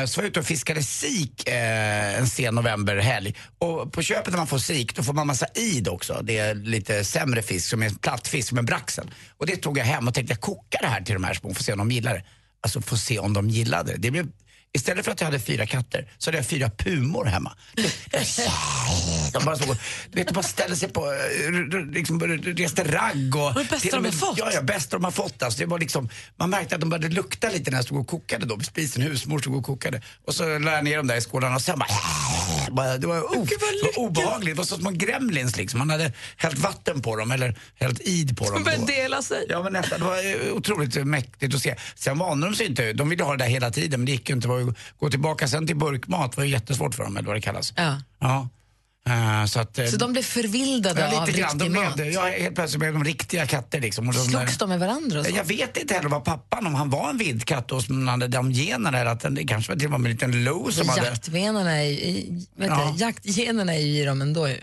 äh, 0.00 0.06
så 0.06 0.20
var 0.20 0.24
jag 0.24 0.30
ute 0.30 0.40
och 0.40 0.46
fiskade 0.46 0.82
sik 0.82 1.48
äh, 1.48 2.18
en 2.18 2.26
sen 2.26 2.54
novemberhelg. 2.54 3.34
Och 3.58 3.92
på 3.92 4.02
köpet 4.02 4.30
när 4.30 4.38
man 4.38 4.46
får 4.46 4.58
sik 4.58 4.96
då 4.96 5.02
får 5.02 5.12
man 5.12 5.26
massa 5.26 5.46
id 5.54 5.88
också. 5.88 6.20
Det 6.22 6.38
är 6.38 6.54
lite 6.54 7.04
sämre 7.04 7.42
fisk 7.42 7.68
som 7.68 7.82
är 7.82 7.90
plattfisk 7.90 8.48
som 8.48 8.58
är 8.58 8.62
braxen. 8.62 9.10
Och 9.38 9.46
det 9.46 9.56
tog 9.56 9.78
jag 9.78 9.84
hem 9.84 10.08
och 10.08 10.14
tänkte 10.14 10.32
jag 10.32 10.40
kokar 10.40 10.82
det 10.82 10.88
här 10.88 11.00
till 11.00 11.14
de 11.14 11.24
här 11.24 11.34
små, 11.34 11.54
får 11.54 11.64
se 11.64 11.72
om 11.72 11.78
de 11.78 11.90
gillar 11.90 12.14
det. 12.14 12.24
Alltså 12.60 12.80
få 12.80 12.96
se 12.96 13.18
om 13.18 13.32
de 13.32 13.50
gillade 13.50 13.92
det. 13.92 13.98
det 13.98 14.10
blev, 14.10 14.26
istället 14.74 15.04
för 15.04 15.12
att 15.12 15.20
jag 15.20 15.26
hade 15.26 15.40
fyra 15.40 15.66
katter 15.66 16.08
så 16.18 16.30
hade 16.30 16.38
jag 16.38 16.46
fyra 16.46 16.70
pumor 16.70 17.24
hemma. 17.24 17.52
De 19.32 19.44
bara, 19.44 19.56
du 19.56 19.66
vet, 20.12 20.28
de 20.28 20.34
bara 20.34 20.42
ställde 20.42 20.76
sig 20.76 20.88
på, 20.88 21.12
eh, 21.12 21.80
liksom, 21.92 22.20
reste 22.20 22.84
ragg. 22.84 23.36
Och, 23.36 23.54
det 23.54 23.70
bästa 23.70 23.96
de 23.96 24.04
har 24.04 24.12
fått. 24.12 24.38
Ja, 24.38 24.50
ja, 24.54 24.62
bästa 24.62 24.96
de 24.96 25.04
har 25.04 25.10
fått. 25.10 25.42
Alltså, 25.42 25.58
det 25.58 25.66
var 25.66 25.78
liksom, 25.78 26.08
man 26.36 26.50
märkte 26.50 26.74
att 26.74 26.80
de 26.80 26.90
började 26.90 27.08
lukta 27.08 27.48
lite 27.50 27.70
när 27.70 27.78
jag 27.78 27.84
stod 27.84 27.98
och 27.98 28.06
kokade 28.06 28.46
då 28.46 28.60
spisen. 28.60 29.02
Husmor 29.02 29.38
stod 29.38 29.56
och 29.56 29.64
kokade. 29.64 30.02
Och 30.26 30.34
så 30.34 30.58
lade 30.58 30.76
jag 30.76 30.84
ner 30.84 30.96
dem 30.96 31.06
där 31.06 31.16
i 31.16 31.20
skålarna 31.20 31.54
och 31.54 31.62
sen 31.62 31.78
bara... 31.78 31.88
det 32.98 33.06
var, 33.06 33.36
o- 33.38 33.46
det 33.48 33.96
obehagligt. 33.96 34.54
Det 34.56 34.58
var 34.58 34.64
så 34.64 34.76
små 34.76 34.90
gremlins 34.90 35.56
liksom. 35.56 35.78
Man 35.78 35.90
hade 35.90 36.12
hällt 36.36 36.58
vatten 36.58 37.02
på 37.02 37.16
dem 37.16 37.30
eller 37.30 37.58
hällt 37.80 38.00
id 38.04 38.38
på 38.38 38.44
dem. 38.44 38.54
De 38.54 38.64
började 38.64 38.86
dela 38.86 39.22
sig. 39.22 39.46
Ja 39.48 39.62
men 39.62 39.72
nästan, 39.72 39.98
det 40.00 40.06
var 40.06 40.46
eh, 40.46 40.52
otroligt 40.52 41.06
mäktigt 41.06 41.54
att 41.54 41.62
se. 41.62 41.74
Sen 41.94 42.18
vande 42.18 42.46
de 42.46 42.56
sig 42.56 42.66
inte, 42.66 42.92
de 42.92 43.08
ville 43.08 43.24
ha 43.24 43.32
det 43.32 43.44
där 43.44 43.50
hela 43.50 43.70
tiden 43.70 44.00
men 44.00 44.06
det 44.06 44.12
gick 44.12 44.28
ju 44.28 44.34
inte. 44.34 44.48
Det 44.48 44.63
Gå 45.00 45.10
tillbaka 45.10 45.48
sen 45.48 45.66
till 45.66 45.76
burkmat 45.76 46.36
var 46.36 46.44
ju 46.44 46.50
jättesvårt 46.50 46.94
för 46.94 47.04
dem 47.04 47.16
eller 47.16 47.26
vad 47.26 47.36
det 47.36 47.40
kallas. 47.40 47.72
Ja. 47.76 47.96
Ja. 48.20 48.48
Eh, 49.06 49.44
så 49.46 49.60
att, 49.60 49.78
eh, 49.78 49.86
Så 49.86 49.96
de 49.96 50.12
blev 50.12 50.22
förvildade 50.22 51.00
ja, 51.00 51.20
av 51.20 51.26
lite 51.26 51.38
grann. 51.40 51.50
riktig 51.60 51.72
De 51.72 51.84
mat. 51.84 52.14
ja, 52.14 52.26
helt 52.42 52.54
plötsligt 52.54 52.78
blev 52.80 52.92
de 52.92 53.04
riktiga 53.04 53.46
katter 53.46 53.80
liksom. 53.80 54.08
Och 54.08 54.14
de, 54.14 54.20
Slogs 54.24 54.58
de 54.58 54.68
med 54.68 54.80
varandra 54.80 55.20
och 55.20 55.26
så? 55.26 55.36
Jag 55.36 55.44
vet 55.44 55.76
inte 55.76 55.94
heller 55.94 56.08
vad 56.08 56.24
pappan, 56.24 56.66
om 56.66 56.74
han 56.74 56.90
var 56.90 57.10
en 57.10 57.18
vildkatt 57.18 57.72
och 57.72 57.82
som 57.82 58.08
hade 58.08 58.28
de 58.28 58.52
generna 58.52 59.00
eller 59.00 59.10
att 59.10 59.20
den, 59.20 59.34
det 59.34 59.44
kanske 59.44 59.72
var 59.72 59.78
till 59.78 59.92
och 59.94 60.00
med 60.00 60.08
en 60.08 60.12
liten 60.12 60.44
lo 60.44 60.72
som 60.72 60.88
hade... 60.88 61.04
Jaktvenerna 61.06 61.72
är, 61.82 61.84
i- 61.90 62.46
Ja. 62.58 62.94
jaktgenerna 62.98 63.74
är 63.74 63.80
ju 63.80 64.02
i 64.02 64.04
dem 64.04 64.22
ändå. 64.22 64.48
Ju. 64.48 64.56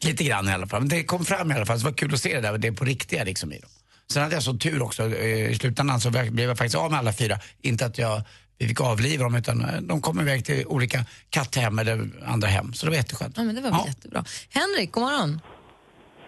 Lite 0.00 0.24
grann 0.24 0.48
i 0.48 0.52
alla 0.52 0.66
fall. 0.66 0.80
Men 0.80 0.88
det 0.88 1.04
kom 1.04 1.24
fram 1.24 1.50
i 1.50 1.54
alla 1.54 1.66
fall. 1.66 1.78
Så 1.80 1.84
det 1.84 1.90
var 1.90 1.96
kul 1.96 2.14
att 2.14 2.20
se 2.20 2.34
det 2.34 2.40
där. 2.40 2.58
Det 2.58 2.68
är 2.68 2.72
på 2.72 2.84
riktiga 2.84 3.24
liksom 3.24 3.52
i 3.52 3.58
dem. 3.58 3.70
Sen 4.12 4.22
hade 4.22 4.34
jag 4.34 4.42
så 4.42 4.54
tur 4.58 4.82
också. 4.82 5.02
eh, 5.14 5.50
I 5.50 5.58
slutändan 5.60 6.00
så 6.00 6.10
blev 6.10 6.40
jag 6.48 6.58
faktiskt 6.58 6.74
av 6.76 6.90
med 6.90 6.98
alla 7.00 7.12
fyra. 7.12 7.38
Inte 7.62 7.86
att 7.86 7.98
jag, 7.98 8.22
vi 8.58 8.68
fick 8.68 8.80
avliva 8.80 9.24
dem 9.24 9.34
utan 9.34 9.60
eh, 9.64 9.80
de 9.80 10.00
kom 10.00 10.20
iväg 10.20 10.44
till 10.44 10.66
olika 10.66 10.98
katthem 11.30 11.78
eller 11.78 12.10
andra 12.26 12.48
hem. 12.48 12.72
Så 12.74 12.86
det 12.86 12.90
var 12.90 12.96
jätteskönt. 12.96 13.36
Ja, 13.36 13.42
men 13.42 13.54
det 13.54 13.60
var 13.60 13.70
väl 13.70 13.80
jättebra. 13.86 14.24
Henrik, 14.50 14.92
god 14.92 15.02
morgon. 15.02 15.40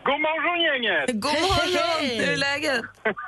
God 0.04 0.20
morgon 0.20 0.60
gänget! 0.66 1.06
God 1.24 1.32
morgon! 1.32 2.20
Hur 2.20 2.32
är 2.32 2.36
läget? 2.36 2.84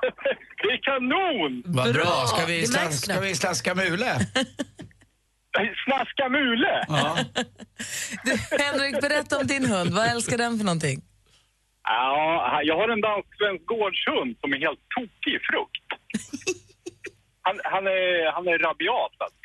Det 0.63 0.69
är 0.69 0.83
kanon! 0.83 1.63
Vad 1.67 1.95
bra. 1.95 2.27
Ska 2.27 2.47
vi, 2.47 2.67
slas, 2.67 3.01
ska 3.01 3.21
vi 3.21 3.35
slaska 3.35 3.75
mule? 3.75 4.19
Snaska 5.85 6.29
mule! 6.29 6.85
Ja. 6.89 7.19
Du, 8.25 8.33
Henrik, 8.59 9.01
berätta 9.01 9.39
om 9.39 9.47
din 9.47 9.65
hund. 9.65 9.95
Vad 9.95 10.07
älskar 10.07 10.39
den 10.39 10.59
för 10.59 10.65
någonting? 10.65 11.03
Ja, 11.83 12.61
jag 12.65 12.77
har 12.77 12.89
en 12.89 13.01
dansk-svensk 13.01 13.67
gårdshund 13.67 14.37
som 14.41 14.53
är 14.53 14.59
helt 14.59 14.81
tokig 14.97 15.33
i 15.35 15.41
frukt. 15.49 15.89
Han, 17.43 17.61
han, 17.65 17.87
är, 17.87 18.33
han 18.33 18.49
är 18.49 18.59
rabiat. 18.59 19.13
Alltså. 19.25 19.39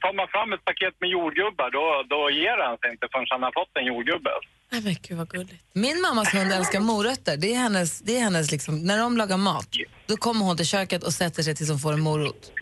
Tar 0.00 0.12
man 0.20 0.28
fram 0.28 0.52
ett 0.52 0.64
paket 0.64 0.94
med 1.00 1.10
jordgubbar 1.10 1.70
då, 1.70 1.86
då 2.14 2.30
ger 2.30 2.58
han 2.66 2.78
sig 2.78 2.90
inte 2.90 3.06
förrän 3.12 3.26
han 3.30 3.42
har 3.42 3.52
fått 3.60 3.72
en 3.80 3.86
jordgubbe. 3.86 4.30
Nej, 4.72 4.80
men 4.84 4.94
gud 5.02 5.18
vad 5.18 5.28
gulligt. 5.28 5.64
Min 5.72 6.00
mammas 6.00 6.34
hund 6.34 6.52
älskar 6.52 6.80
morötter. 6.80 7.36
Det 7.36 7.54
är 7.54 7.58
hennes, 7.58 8.00
det 8.00 8.16
är 8.16 8.20
hennes 8.20 8.50
liksom, 8.52 8.74
när 8.86 8.98
de 8.98 9.16
lagar 9.16 9.36
mat, 9.36 9.68
då 10.06 10.16
kommer 10.16 10.44
hon 10.44 10.56
till 10.56 10.66
köket 10.66 11.02
och 11.04 11.12
sätter 11.12 11.42
sig 11.42 11.54
tills 11.56 11.70
hon 11.70 11.78
får 11.78 11.92
en 11.92 12.00
morot. 12.00 12.52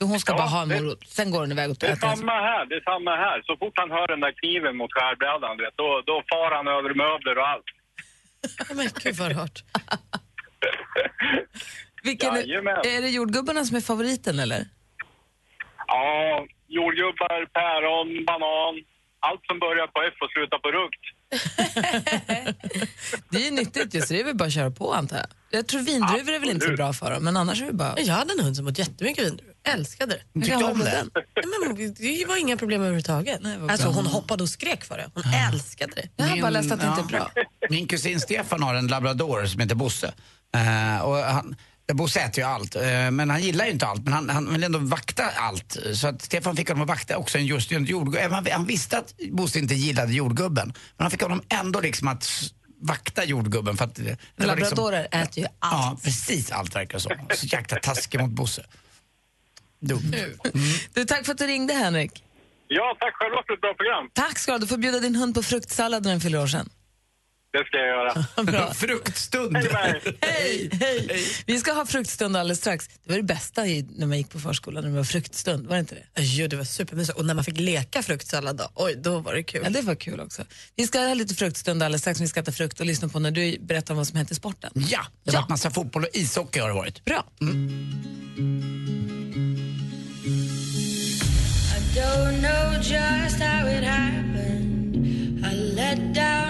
Hon 0.00 0.20
ska 0.20 0.32
Ja, 0.32 0.36
bara 0.38 0.46
ha 0.48 0.62
en 0.62 0.68
det- 0.68 0.80
morot, 0.80 1.08
sen 1.08 1.30
går 1.30 1.40
hon 1.40 1.52
iväg 1.52 1.70
och 1.70 1.76
Det 1.80 1.86
är 1.86 1.92
äter 1.92 2.00
samma 2.16 2.32
här, 2.32 2.66
det 2.66 2.74
är 2.74 2.80
samma 2.80 3.16
här. 3.16 3.42
Så 3.46 3.56
fort 3.56 3.72
han 3.76 3.90
hör 3.90 4.06
den 4.08 4.20
där 4.20 4.32
kniven 4.32 4.76
mot 4.76 4.92
skärbrädan, 4.92 5.56
vet, 5.56 5.76
då, 5.76 6.02
då 6.06 6.22
far 6.30 6.50
han 6.56 6.68
över 6.68 6.94
möbler 6.94 7.38
och 7.38 7.48
allt. 7.48 7.64
Men 8.74 8.88
gud 9.02 9.14
vad 9.14 9.32
hört. 9.32 9.58
Vilken 12.02 12.34
Jajamän. 12.34 12.76
är, 12.84 12.96
är 12.96 13.02
det 13.02 13.08
jordgubbarna 13.08 13.64
som 13.64 13.76
är 13.76 13.80
favoriten 13.80 14.38
eller? 14.38 14.66
Ja, 15.86 16.46
jordgubbar, 16.68 17.46
päron, 17.52 18.24
banan. 18.24 18.74
Allt 19.20 19.40
som 19.46 19.58
börjar 19.58 19.86
på 19.86 20.02
F 20.08 20.14
och 20.24 20.30
slutar 20.30 20.58
på 20.58 20.68
rukt. 20.78 21.04
Det 23.30 23.36
är 23.38 23.44
ju 23.44 23.50
nyttigt 23.50 23.94
just, 23.94 24.08
det 24.08 24.20
är 24.20 24.24
väl 24.24 24.36
bara 24.36 24.44
att 24.44 24.52
köra 24.54 24.70
på 24.70 24.92
antar 24.92 25.16
jag. 25.16 25.26
Jag 25.50 25.66
tror 25.66 25.80
vindruvor 25.80 26.32
är 26.32 26.38
väl 26.40 26.50
inte 26.50 26.66
så 26.66 26.72
bra 26.72 26.92
för 26.92 27.10
dem, 27.10 27.24
men 27.24 27.36
annars 27.36 27.62
är 27.62 27.66
det 27.66 27.72
bara... 27.72 28.00
Jag 28.00 28.14
hade 28.14 28.32
en 28.38 28.44
hund 28.44 28.56
som 28.56 28.66
åt 28.66 28.78
jättemycket 28.78 29.26
vindruvor. 29.26 29.54
Älskade 29.64 30.14
det. 30.14 30.40
Hur 30.40 30.46
gammal 30.48 30.76
var 30.76 30.84
den? 30.84 31.10
Nej, 31.14 31.76
men 31.76 31.94
det 31.94 32.24
var 32.28 32.36
inga 32.36 32.56
problem 32.56 32.80
överhuvudtaget. 32.80 33.40
vad 33.58 33.70
alltså, 33.70 33.88
hon 33.88 34.06
hoppade 34.06 34.42
och 34.42 34.48
skrek 34.48 34.84
för 34.84 34.96
det. 34.96 35.10
Hon 35.14 35.24
älskade 35.52 35.92
det. 35.96 36.08
Jag 36.16 36.24
har 36.24 36.40
bara 36.40 36.50
läst 36.50 36.72
att 36.72 36.80
det 36.80 36.86
inte 36.86 37.00
är 37.00 37.18
bra. 37.18 37.30
Min 37.70 37.86
kusin 37.88 38.20
Stefan 38.20 38.62
har 38.62 38.74
en 38.74 38.86
labrador 38.86 39.44
som 39.46 39.60
heter 39.60 39.74
Bosse. 39.74 40.14
Eh, 40.54 41.02
och 41.04 41.16
han, 41.16 41.56
Bosse 41.94 42.20
äter 42.20 42.44
ju 42.44 42.50
allt, 42.50 42.76
eh, 42.76 43.10
men 43.10 43.30
han 43.30 43.42
gillar 43.42 43.64
ju 43.64 43.70
inte 43.70 43.86
allt. 43.86 44.04
Men 44.04 44.12
han, 44.12 44.30
han 44.30 44.52
vill 44.52 44.64
ändå 44.64 44.78
vakta 44.78 45.24
allt. 45.36 45.76
Så 45.94 46.08
att 46.08 46.22
Stefan 46.22 46.56
fick 46.56 46.68
honom 46.68 46.82
att 46.82 46.88
vakta 46.88 47.16
också 47.16 47.38
en 47.38 47.46
just 47.46 47.72
en 47.72 47.84
jordgubbe. 47.84 48.28
Han, 48.34 48.46
han 48.50 48.66
visste 48.66 48.98
att 48.98 49.14
Bosse 49.30 49.58
inte 49.58 49.74
gillade 49.74 50.12
jordgubben. 50.12 50.66
Men 50.96 51.04
han 51.04 51.10
fick 51.10 51.22
honom 51.22 51.42
ändå 51.48 51.80
liksom 51.80 52.08
att 52.08 52.28
vakta 52.80 53.24
jordgubben. 53.24 53.76
För 53.76 53.84
att 53.84 53.94
det, 53.94 54.02
det 54.02 54.46
var 54.46 54.56
liksom, 54.56 54.76
Labradorer 54.76 55.08
äter 55.10 55.38
ju 55.38 55.46
allt. 55.58 55.98
Ja, 55.98 55.98
precis 56.04 56.50
allt 56.50 56.76
verkar 56.76 56.98
som. 56.98 57.12
Så 57.34 57.46
jäkla 57.46 57.78
taskig 57.78 58.20
mot 58.20 58.30
Bosse. 58.30 58.64
Dumt. 59.80 60.14
Du, 60.94 61.04
tack 61.04 61.24
för 61.24 61.32
att 61.32 61.38
du 61.38 61.46
ringde 61.46 61.74
Henrik. 61.74 62.24
Ja, 62.68 62.96
tack 63.00 63.14
själva 63.14 63.42
för 63.46 63.54
ett 63.54 63.60
bra 63.60 63.74
program. 63.74 64.10
Tack 64.12 64.38
ska 64.38 64.52
du 64.52 64.54
ha. 64.54 64.58
Du 64.58 64.66
får 64.66 64.76
bjuda 64.76 64.98
din 65.00 65.16
hund 65.16 65.34
på 65.34 65.42
fruktsallad 65.42 66.04
när 66.04 66.10
den 66.10 66.20
fyller 66.20 66.42
år 66.42 66.46
sen. 66.46 66.68
Det 67.52 67.64
ska 67.66 67.76
jag 67.76 67.86
göra. 67.86 68.42
Bra. 68.42 68.74
Fruktstund. 68.74 69.56
Hej, 69.56 70.70
hej. 70.72 71.24
Vi 71.46 71.58
ska 71.58 71.72
ha 71.72 71.86
fruktstund 71.86 72.36
alldeles 72.36 72.58
strax. 72.58 72.88
Det 72.88 73.10
var 73.10 73.16
det 73.16 73.22
bästa 73.22 73.66
i, 73.66 73.88
när 73.96 74.06
man 74.06 74.18
gick 74.18 74.30
på 74.30 74.40
förskolan, 74.40 74.84
när 74.84 74.90
det 74.90 74.96
var 74.96 75.04
fruktstund. 75.04 75.66
Var 75.66 75.74
det 75.74 75.80
inte 75.80 75.94
det? 75.94 76.22
Jo, 76.22 76.46
det 76.46 76.56
var 76.56 76.64
supermysigt. 76.64 77.18
Och 77.18 77.24
när 77.24 77.34
man 77.34 77.44
fick 77.44 77.60
leka 77.60 78.02
fruktsallad, 78.02 78.56
då, 78.56 78.70
oj, 78.74 78.94
då 78.96 79.18
var 79.18 79.34
det 79.34 79.42
kul. 79.42 79.60
Ja, 79.64 79.70
det 79.70 79.82
var 79.82 79.94
kul 79.94 80.20
också. 80.20 80.42
Vi 80.76 80.86
ska 80.86 80.98
ha 80.98 81.14
lite 81.14 81.34
fruktstund 81.34 81.82
alldeles 81.82 82.00
strax. 82.00 82.20
Vi 82.20 82.28
ska 82.28 82.40
äta 82.40 82.52
frukt 82.52 82.80
och 82.80 82.86
lyssna 82.86 83.08
på 83.08 83.18
när 83.18 83.30
du 83.30 83.58
berättar 83.60 83.94
om 83.94 83.98
vad 83.98 84.06
som 84.06 84.16
hänt 84.16 84.30
i 84.30 84.34
sporten. 84.34 84.72
Ja, 84.74 85.00
det 85.24 85.30
har 85.30 85.42
varit 85.42 85.50
massa 85.50 85.70
fotboll 85.70 86.04
och 86.04 86.10
ishockey 86.12 86.60
har 86.60 86.68
det 86.68 86.74
varit. 86.74 87.04
Bra. 87.04 87.24
I 96.24 96.41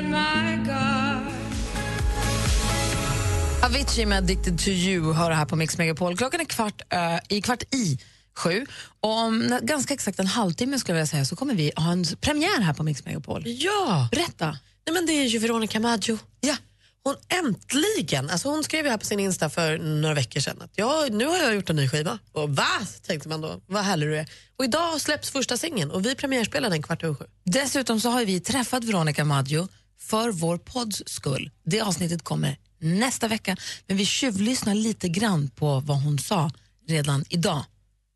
Avicii 3.64 4.06
med 4.06 4.18
Addicted 4.18 4.58
to 4.58 4.68
you 4.68 5.12
hör 5.12 5.30
här 5.30 5.44
på 5.44 5.56
Mix 5.56 5.78
Megapol. 5.78 6.16
Klockan 6.16 6.40
är 6.40 6.44
kvart, 6.44 6.82
ö, 6.90 7.18
i 7.28 7.42
kvart 7.42 7.62
i 7.74 7.98
sju. 8.36 8.66
Och 9.00 9.18
om 9.18 9.58
ganska 9.62 9.94
exakt 9.94 10.18
en 10.18 10.26
halvtimme 10.26 10.78
skulle 10.78 10.98
jag 10.98 11.08
säga 11.08 11.24
så 11.24 11.36
kommer 11.36 11.54
vi 11.54 11.72
ha 11.76 11.92
en 11.92 12.04
premiär 12.20 12.60
här 12.60 12.74
på 12.74 12.82
Mix 12.82 13.04
Megapol. 13.04 13.42
Ja! 13.46 14.08
Berätta. 14.12 14.46
Nej, 14.86 14.94
men 14.94 15.06
det 15.06 15.12
är 15.12 15.24
ju 15.24 15.38
Veronica 15.38 15.80
Maggio. 15.80 16.18
Ja. 16.40 16.56
Hon 17.04 17.14
äntligen, 17.28 18.30
alltså 18.30 18.48
hon 18.48 18.64
skrev 18.64 18.86
här 18.86 18.96
på 18.96 19.06
sin 19.06 19.20
Insta 19.20 19.50
för 19.50 19.78
några 19.78 20.14
veckor 20.14 20.40
sedan 20.40 20.62
att 20.62 20.70
ja, 20.74 21.06
nu 21.10 21.26
har 21.26 21.38
jag 21.38 21.54
gjort 21.54 21.70
en 21.70 21.76
ny 21.76 21.88
skiva. 21.88 22.18
Och 22.32 22.56
va? 22.56 22.86
tänkte 23.06 23.28
man 23.28 23.40
då, 23.40 23.60
vad 23.66 23.82
härlig 23.82 24.08
du 24.08 24.18
är. 24.18 24.28
Och 24.58 24.64
idag 24.64 25.00
släpps 25.00 25.30
första 25.30 25.56
singeln 25.56 25.90
och 25.90 26.06
vi 26.06 26.14
premiärspelar 26.14 26.70
den 26.70 26.82
kvart 26.82 27.02
över 27.02 27.14
sju. 27.14 27.24
Dessutom 27.44 28.00
så 28.00 28.10
har 28.10 28.24
vi 28.24 28.40
träffat 28.40 28.84
Veronica 28.84 29.24
Maggio 29.24 29.68
för 30.00 30.30
vår 30.30 30.58
podds 30.58 31.02
skull. 31.06 31.50
Det 31.64 31.80
avsnittet 31.80 32.24
kommer 32.24 32.56
nästa 32.82 33.28
vecka, 33.28 33.56
men 33.86 33.96
vi 33.96 34.06
tjuvlyssnar 34.06 34.74
lite 34.74 35.08
grann 35.08 35.48
på 35.48 35.80
vad 35.80 36.02
hon 36.02 36.18
sa 36.18 36.50
redan 36.88 37.24
idag. 37.28 37.64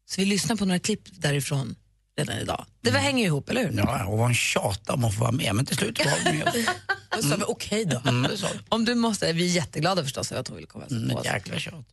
Så 0.08 0.20
vi 0.20 0.24
lyssnar 0.24 0.56
på 0.56 0.64
några 0.64 0.78
klipp 0.78 1.02
därifrån 1.12 1.74
redan 2.18 2.38
idag. 2.38 2.66
Det 2.80 2.90
var 2.90 2.98
hänger 3.00 3.20
ju 3.20 3.26
ihop, 3.26 3.50
eller 3.50 3.64
hur? 3.68 3.76
Ja, 3.78 4.04
och 4.06 4.18
hon 4.18 4.34
tjatade 4.34 4.92
om 4.92 5.04
att 5.04 5.14
få 5.14 5.20
vara 5.20 5.32
med, 5.32 5.54
men 5.54 5.66
till 5.66 5.76
slut 5.76 6.04
var 6.04 6.12
hon 6.24 6.38
med. 6.38 6.66
Då 7.16 7.22
sa 7.22 7.36
vi 7.36 7.44
okej 7.46 7.84
då. 7.84 8.02
Mm. 8.08 8.30
Om 8.68 8.84
du 8.84 8.94
måste, 8.94 9.32
vi 9.32 9.44
är 9.50 9.54
jätteglada 9.54 10.02
förstås 10.02 10.32
över 10.32 10.40
att 10.40 10.48
hon 10.48 10.56
vill 10.56 10.66
komma 10.66 10.84
och 10.84 10.90
Mm, 10.92 11.08
på 11.10 11.16
oss. 11.16 11.24
jäkla 11.26 11.58
tjat. 11.58 11.74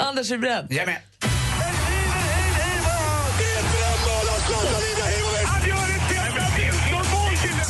Anders, 0.00 0.30
är 0.30 0.34
du 0.34 0.38
beredd? 0.40 0.66
Jag 0.70 0.82
är 0.82 0.86
med. 0.86 1.00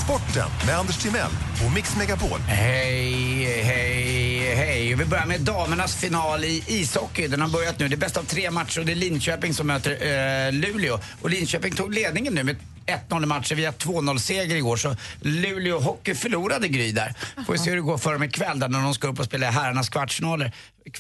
Sporten 0.05 0.51
med 0.67 0.79
Anders 0.79 0.97
Timell 0.97 1.31
och 1.67 1.73
Mix 1.75 1.97
Megapol. 1.97 2.41
Hej, 2.41 3.63
hej, 3.63 4.55
hej. 4.55 4.95
Vi 4.95 5.05
börjar 5.05 5.27
med 5.27 5.41
damernas 5.41 5.97
final 5.97 6.45
i 6.45 6.65
ishockey. 6.67 7.29
Den 7.29 7.41
har 7.41 7.49
börjat 7.49 7.79
nu. 7.79 7.89
Det 7.89 7.95
är 7.95 7.99
bäst 7.99 8.17
av 8.17 8.23
tre 8.23 8.51
matcher 8.51 8.81
och 8.81 8.87
det 8.87 8.93
är 8.93 8.97
Linköping 8.97 9.55
som 9.55 9.67
möter 9.67 9.91
eh, 9.91 10.53
Luleå. 10.53 11.01
Och 11.23 11.31
Linköping 11.31 11.75
tog 11.75 11.95
ledningen 11.95 12.35
nu 12.35 12.45
med 12.45 12.57
1-0 12.87 13.23
i 13.23 13.27
matcher 13.27 13.55
via 13.55 13.73
2-0-seger 13.73 14.57
igår. 14.57 14.77
Så 14.77 14.97
Luleå 15.21 15.81
Hockey 15.81 16.15
förlorade 16.15 16.69
Gry 16.69 16.93
där. 16.93 17.15
Får 17.47 17.53
vi 17.53 17.59
se 17.59 17.71
hur 17.71 17.77
det 17.77 17.83
går 17.83 17.99
för 17.99 18.13
dem 18.13 18.23
ikväll 18.23 18.59
där 18.59 18.69
när 18.69 18.83
de 18.83 18.95
ska 18.95 19.09
upp 19.09 19.19
och 19.19 19.25
spela 19.25 19.51
herrarnas 19.51 19.89
kvartsfinaler. 19.89 20.53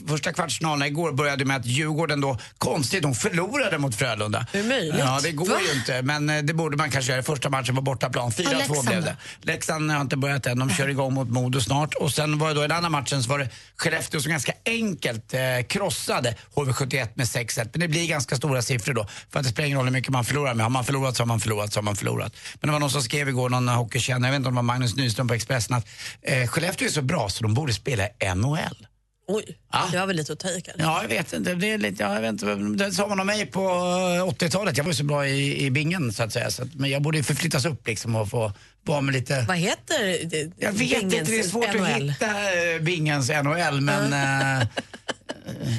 Första 0.08 0.32
kvartsfinalerna 0.32 0.86
igår 0.86 1.12
började 1.12 1.44
med 1.44 1.56
att 1.56 1.66
Djurgården 1.66 2.20
då, 2.20 2.38
konstigt, 2.58 3.02
de 3.02 3.14
förlorade 3.14 3.78
mot 3.78 3.94
Frölunda. 3.94 4.46
Hur 4.52 4.64
möjligt? 4.64 4.94
Ja, 4.98 5.20
det 5.22 5.32
går 5.32 5.48
Va? 5.48 5.56
ju 5.66 5.78
inte. 5.78 6.02
Men 6.02 6.30
eh, 6.30 6.42
det 6.42 6.54
borde 6.54 6.76
man 6.76 6.90
kanske 6.90 7.12
göra. 7.12 7.22
Första 7.22 7.50
matchen 7.50 7.74
på 7.74 7.82
bortaplan. 7.82 8.30
4-2 8.30 8.58
Leksand 8.58 8.86
blev 8.88 9.04
det. 9.04 9.16
Leksand 9.42 9.90
har 9.90 10.00
inte 10.00 10.16
börjat 10.16 10.46
än. 10.46 10.58
De 10.58 10.70
kör 10.70 10.88
igång 10.88 11.14
mot 11.14 11.28
Modo 11.28 11.60
snart. 11.60 11.94
Och 11.94 12.12
sen 12.12 12.38
var 12.38 12.48
det 12.48 12.54
då 12.54 12.64
i 12.64 12.68
den 12.68 12.76
andra 12.76 12.90
matchen 12.90 13.22
så 13.22 13.30
var 13.30 13.38
det 13.38 13.48
Skellefteå 13.76 14.20
som 14.20 14.30
ganska 14.30 14.52
enkelt 14.66 15.34
eh, 15.34 15.40
krossade 15.68 16.34
HV71 16.54 17.08
med 17.14 17.26
6-1. 17.26 17.68
Men 17.72 17.80
det 17.80 17.88
blir 17.88 18.06
ganska 18.06 18.36
stora 18.36 18.62
siffror 18.62 18.94
då. 18.94 19.06
För 19.30 19.38
att 19.38 19.44
det 19.44 19.50
spelar 19.50 19.66
ingen 19.66 19.78
roll 19.78 19.86
hur 19.86 19.92
mycket 19.92 20.10
man 20.10 20.24
förlorar 20.24 20.54
med. 20.54 20.64
Har 20.64 20.70
man 20.70 20.84
förlorat 20.84 21.16
så 21.16 21.22
har 21.22 21.26
man 21.26 21.40
förlorat 21.40 21.72
så 21.72 21.78
har 21.78 21.84
man 21.84 21.96
förlorat. 21.96 22.32
Men 22.60 22.68
det 22.68 22.72
var 22.72 22.80
någon 22.80 22.90
som 22.90 23.02
skrev 23.02 23.28
igår, 23.28 23.48
någon 23.48 23.68
hockeykännare, 23.68 24.28
jag 24.28 24.32
vet 24.32 24.38
inte 24.38 24.48
om 24.48 24.54
det 24.54 24.58
var 24.58 24.62
Magnus 24.62 24.96
Nyström 24.96 25.28
på 25.28 25.34
Expressen, 25.34 25.76
att 25.76 25.86
eh, 26.22 26.46
Skellefteå 26.46 26.88
är 26.88 26.92
så 26.92 27.02
bra 27.02 27.28
så 27.28 27.42
de 27.42 27.54
borde 27.54 27.72
spela 27.72 28.08
NHL. 28.34 28.83
Oj, 29.26 29.58
det 29.92 29.98
var 29.98 30.06
väl 30.06 30.16
lite 30.16 30.32
att 30.32 30.38
ta 30.38 30.48
i 30.48 30.60
kanske. 30.60 30.82
Ja, 30.82 31.02
jag 31.02 31.08
vet 31.08 31.32
inte. 31.32 31.54
Det, 31.54 31.70
är 31.70 31.78
lite, 31.78 32.02
ja, 32.02 32.14
jag 32.14 32.20
vet 32.20 32.30
inte. 32.42 32.84
det 32.84 32.92
sa 32.92 33.08
man 33.08 33.20
om 33.20 33.26
mig 33.26 33.46
på 33.46 33.60
eh, 33.60 34.28
80-talet. 34.28 34.76
Jag 34.76 34.84
var 34.84 34.90
ju 34.90 34.96
så 34.96 35.04
bra 35.04 35.26
i, 35.26 35.64
i 35.64 35.70
bingen 35.70 36.12
så 36.12 36.22
att 36.22 36.32
säga. 36.32 36.50
Så 36.50 36.62
att, 36.62 36.74
men 36.74 36.90
jag 36.90 37.02
borde 37.02 37.18
ju 37.18 37.24
förflyttas 37.24 37.64
upp 37.64 37.86
liksom 37.86 38.16
och 38.16 38.30
få 38.30 38.52
vara 38.84 39.00
med 39.00 39.14
lite... 39.14 39.44
Vad 39.48 39.56
heter 39.56 40.26
det? 40.28 40.50
Jag 40.58 40.72
vet 40.72 41.02
inte, 41.02 41.06
Bingens 41.08 41.28
det 41.28 41.38
är 41.38 41.42
svårt 41.42 41.74
NHL? 41.74 41.84
att 41.84 42.00
hitta 42.00 42.26
äh, 42.74 42.80
Bingens 42.80 43.28
NHL 43.28 43.80
men... 43.80 44.12
äh, 44.60 44.66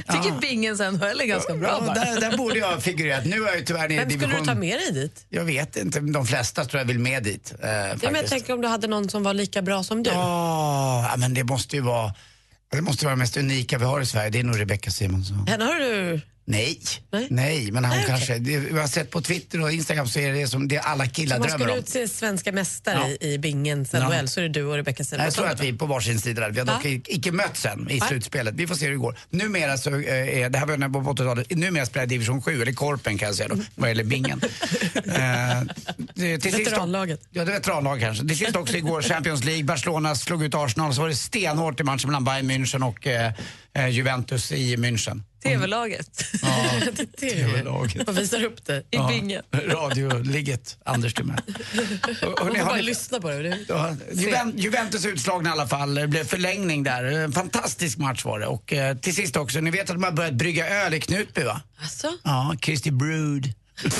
tycker 0.12 0.40
Bingens 0.42 0.80
NHL 0.80 1.22
är 1.22 1.26
ganska 1.26 1.54
bra. 1.56 1.84
ja, 1.88 1.94
där, 1.94 2.22
där 2.22 2.38
borde 2.38 2.60
jag 2.60 2.68
ha 2.72 2.82
figurerat. 2.82 3.26
Nu 3.26 3.36
är 3.44 3.48
jag 3.48 3.58
ju 3.58 3.66
tyvärr 3.66 3.90
nere 3.90 3.94
i 3.94 3.98
Vem 3.98 4.10
skulle 4.10 4.26
division... 4.26 4.46
du 4.46 4.54
ta 4.54 4.60
med 4.60 4.80
dig 4.80 4.92
dit? 4.92 5.26
Jag 5.30 5.44
vet 5.44 5.78
inte, 5.78 6.00
de 6.00 6.26
flesta 6.26 6.66
tror 6.66 6.80
jag 6.80 6.86
vill 6.88 7.00
med 7.00 7.24
dit. 7.24 7.54
Äh, 7.64 7.70
Ja, 7.70 7.96
men 8.02 8.16
jag 8.16 8.28
tänker 8.28 8.54
om 8.54 8.62
du 8.62 8.68
hade 8.68 8.88
någon 8.88 9.10
som 9.10 9.24
var 9.24 9.34
lika 9.34 9.62
bra 9.62 9.84
som 9.84 10.04
du. 10.04 10.10
Ja, 10.10 11.16
men 11.18 11.34
det 11.34 11.44
måste 11.44 11.76
ju 11.76 11.82
vara... 11.82 12.14
Det 12.72 12.82
måste 12.82 13.06
vara 13.06 13.16
det 13.16 13.20
mest 13.20 13.38
unika 13.38 13.78
vi 13.78 13.86
har 13.86 14.02
i 14.02 14.06
Sverige. 14.06 14.30
Det 14.30 14.40
är 14.40 14.44
nog 14.44 14.60
Rebecca 14.60 14.92
Simonsson. 14.92 15.48
Henne 15.48 15.64
har 15.64 15.76
du... 15.76 16.22
Nej. 16.48 16.80
Nej, 17.30 17.72
men 17.72 17.86
han 17.86 17.98
Nej, 17.98 18.06
kanske... 18.08 18.38
Det, 18.40 18.52
jag 18.52 18.78
har 18.82 18.88
sett 18.88 19.12
på 19.12 19.22
Twitter 19.22 19.62
och 19.62 19.72
Instagram 19.72 20.08
så 20.08 20.20
är 20.20 20.34
det 20.34 20.48
som 20.48 20.68
det 20.68 20.78
alla 20.80 21.08
killar 21.08 21.36
Om 21.36 21.40
man 21.40 21.50
drömmer 21.50 21.66
skulle 21.66 21.74
om. 21.74 21.80
utse 21.80 22.08
svenska 22.08 22.52
mästare 22.52 23.10
i, 23.22 23.34
i 23.34 23.38
Bingens 23.38 23.94
Ja. 23.94 24.10
NHL 24.10 24.28
så 24.28 24.40
är 24.40 24.44
det 24.44 24.50
du 24.50 24.64
och 24.64 24.76
Rebecca 24.76 24.96
Jag 25.00 25.08
Silverson. 25.08 25.32
tror 25.32 25.48
att 25.54 25.62
vi 25.62 25.70
är 25.70 25.74
på 25.74 25.86
varsin 25.86 26.20
sida 26.20 26.42
där. 26.42 26.50
Vi 26.52 26.60
har 26.60 26.66
dock 26.66 26.86
Ja. 26.86 27.00
icke 27.06 27.32
mötts 27.32 27.66
än 27.66 27.92
i 27.92 28.00
slutspelet. 28.00 28.56
Vi 28.56 28.68
får 28.68 28.76
se 28.76 28.86
hur 28.86 28.92
det 28.92 28.98
går. 28.98 29.18
Numera 29.30 29.78
så, 29.78 29.90
eh, 30.00 30.40
är, 30.40 30.50
det 30.50 30.58
här 30.60 30.66
var 30.66 30.78
när 30.78 30.88
jag 30.88 30.94
var 30.94 31.04
på 31.04 31.24
80-talet, 31.24 31.50
numera 31.52 31.86
spelar 31.86 32.02
jag 32.02 32.10
division 32.10 32.42
7, 32.42 32.62
eller 32.62 32.74
Korpen 32.74 33.18
kan 33.18 33.26
jag 33.28 33.36
säga 33.36 33.48
då, 33.50 33.56
vad 33.76 33.90
gäller 33.90 34.04
bingen. 34.04 34.42
Eh, 35.06 35.62
det- 36.14 36.38
till 36.38 36.54
sist- 36.54 36.68
Veteranlaget. 36.68 37.20
Ja, 37.32 37.46
det 37.46 37.52
är 37.52 37.56
veteranlag 37.56 38.00
kanske. 38.00 38.28
Till 38.28 38.38
sist 38.38 38.56
också 38.56 38.78
igår 38.78 39.02
Champions 39.02 39.44
League, 39.44 39.64
Barcelona 39.64 40.16
slog 40.16 40.44
ut 40.44 40.56
Arsenal, 40.56 40.94
så 40.94 41.02
var 41.02 41.08
det 41.10 41.16
stenhårt 41.16 41.80
i 41.80 41.84
matchen 41.84 42.08
mellan 42.10 42.24
Bayern 42.24 42.52
München 42.52 42.84
och 42.88 43.08
eh, 43.08 43.32
eh, 43.74 43.88
Juventus 43.88 44.52
i 44.52 44.76
München. 44.78 45.24
TV-laget. 45.46 46.18
TV-laget. 47.20 48.08
Och 48.10 48.18
visar 48.18 48.44
upp 48.44 48.66
det 48.66 48.78
i 48.78 48.84
Ja, 48.90 49.08
bingen. 49.08 49.44
Radioligget, 49.52 50.78
Anders 50.86 51.14
Timell. 51.14 51.42
Man 52.22 52.36
får 52.38 52.66
bara 52.66 52.76
ni- 52.76 52.82
lyssna 52.82 53.20
på 53.22 53.30
det. 53.30 53.58
Ja, 53.68 53.96
Juven- 54.12 54.54
Juventus 54.58 55.06
utslagna 55.06 55.50
i 55.50 55.52
alla 55.52 55.68
fall. 55.68 55.96
Det 55.96 56.08
blev 56.08 56.24
förlängning 56.28 56.84
där. 56.84 57.04
En 57.04 57.32
fantastisk 57.32 57.98
match 57.98 58.26
var 58.26 58.40
det. 58.40 58.46
Och 58.48 58.74
eh, 58.74 58.98
till 58.98 59.16
sist 59.16 59.36
också, 59.38 59.60
ni 59.60 59.72
vet 59.72 59.82
att 59.82 59.88
de 59.88 60.04
har 60.04 60.12
börjat 60.12 60.34
brygga 60.34 60.70
öl 60.70 60.94
i 60.94 61.00
Knutby 61.02 61.44
va? 61.44 61.62
Alltså? 61.82 62.12
Ja, 62.24 62.56
Christy 62.62 62.92
Brood. 62.92 63.54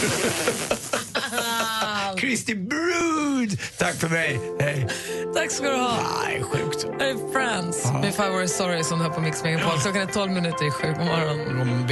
Christy 2.20 2.56
Brood! 2.56 3.60
Tack 3.78 3.96
för 3.96 4.10
mig. 4.10 4.40
Hej. 4.60 4.88
Tack 5.36 5.52
ska 5.52 5.70
du 5.70 5.76
ha. 5.76 5.98
Nej, 6.26 6.44
sjukt. 6.44 6.86
Det 7.00 7.06
är 7.10 7.34
Friends 7.34 7.82
Ja. 7.84 8.00
med 8.00 8.10
If 8.10 8.20
I 8.20 8.22
Were 8.22 8.48
Sorry 8.48 8.84
som 8.84 9.02
hör 9.02 9.10
på 9.10 9.22
Mix 9.22 9.44
Megapol. 9.44 9.80
Klockan 9.80 10.02
är 10.02 10.06
12 10.06 10.32
minuter 10.32 10.68
i 10.68 10.72
sju. 10.72 10.88
God 10.88 11.06
morgon. 11.06 11.86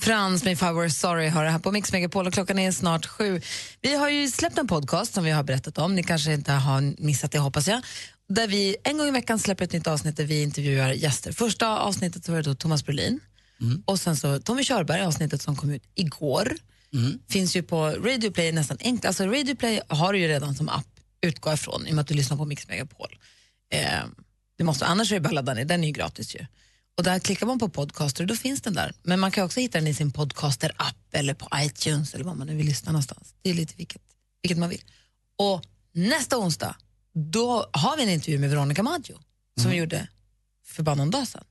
Frans 0.00 0.44
med 0.44 0.52
I 0.52 0.56
Were 0.56 0.90
Sorry 0.90 1.28
har 1.28 1.44
det 1.44 1.50
här 1.50 1.58
på 1.58 1.72
Mix 1.72 1.92
Megapol 1.92 2.26
och 2.26 2.32
klockan 2.32 2.58
är 2.58 2.72
snart 2.72 3.06
sju. 3.06 3.40
Vi 3.82 3.94
har 3.94 4.08
ju 4.10 4.28
släppt 4.28 4.58
en 4.58 4.68
podcast 4.68 5.14
som 5.14 5.24
vi 5.24 5.30
har 5.30 5.42
berättat 5.42 5.78
om. 5.78 5.94
Ni 5.94 6.02
kanske 6.02 6.32
inte 6.32 6.52
har 6.52 7.02
missat 7.02 7.32
det 7.32 7.38
hoppas 7.38 7.68
jag. 7.68 7.82
Där 8.28 8.48
vi 8.48 8.76
en 8.84 8.98
gång 8.98 9.08
i 9.08 9.10
veckan 9.10 9.38
släpper 9.38 9.64
ett 9.64 9.72
nytt 9.72 9.86
avsnitt 9.86 10.16
där 10.16 10.24
vi 10.24 10.42
intervjuar 10.42 10.92
gäster. 10.92 11.32
Första 11.32 11.78
avsnittet 11.78 12.28
var 12.28 12.36
det 12.36 12.42
då 12.42 12.54
Thomas 12.54 12.84
Brolin 12.84 13.20
och 13.84 14.00
sen 14.00 14.16
så 14.16 14.38
Tommy 14.40 14.64
Körberg, 14.64 15.02
avsnittet 15.02 15.42
som 15.42 15.56
kom 15.56 15.70
ut 15.70 15.82
igår. 15.94 16.56
Finns 17.28 17.56
ju 17.56 17.62
på 17.62 17.88
Radio 17.90 18.30
Play 18.30 18.52
nästan 18.52 18.76
enkelt. 18.80 19.04
Alltså 19.04 19.26
Radio 19.26 19.54
Play 19.54 19.80
har 19.88 20.12
du 20.12 20.18
ju 20.18 20.28
redan 20.28 20.54
som 20.54 20.68
app, 20.68 20.86
utgå 21.20 21.52
ifrån, 21.52 21.86
i 21.86 21.90
och 21.90 21.94
med 21.94 22.02
att 22.02 22.08
du 22.08 22.14
lyssnar 22.14 22.36
på 22.36 22.44
Mix 22.44 22.68
Megapol. 22.68 23.18
Eh, 23.72 24.04
det 24.58 24.64
måste, 24.64 24.86
annars 24.86 25.12
är 25.12 25.16
det 25.16 25.20
bara 25.20 25.28
att 25.28 25.34
ladda 25.34 25.54
ner, 25.54 25.64
den 25.64 25.84
är 25.84 25.86
ju 25.86 25.92
gratis 25.92 26.34
ju. 26.34 26.46
Och 26.96 27.04
där 27.04 27.18
klickar 27.18 27.46
man 27.46 27.58
på 27.58 27.68
podcaster 27.68 28.24
och 28.24 28.28
då 28.28 28.36
finns 28.36 28.60
den 28.60 28.74
där. 28.74 28.92
Men 29.02 29.20
man 29.20 29.30
kan 29.30 29.44
också 29.44 29.60
hitta 29.60 29.78
den 29.78 29.86
i 29.86 29.94
sin 29.94 30.10
podcaster-app 30.12 30.96
eller 31.12 31.34
på 31.34 31.48
iTunes 31.56 32.14
eller 32.14 32.24
var 32.24 32.34
man 32.34 32.46
nu 32.46 32.54
vill 32.54 32.66
lyssna 32.66 32.92
någonstans. 32.92 33.34
Det 33.42 33.50
är 33.50 33.54
lite 33.54 33.74
vilket, 33.76 34.02
vilket 34.42 34.58
man 34.58 34.68
vill. 34.68 34.82
Och 35.38 35.64
nästa 35.92 36.38
onsdag, 36.38 36.76
då 37.12 37.70
har 37.72 37.96
vi 37.96 38.02
en 38.02 38.10
intervju 38.10 38.38
med 38.38 38.50
Veronica 38.50 38.82
Maggio 38.82 39.18
som 39.60 39.70
vi 39.70 39.76
gjorde 39.76 40.08
för 40.66 40.82
bara 40.82 40.94
någon 40.94 41.10
dag 41.10 41.28
sedan. 41.28 41.44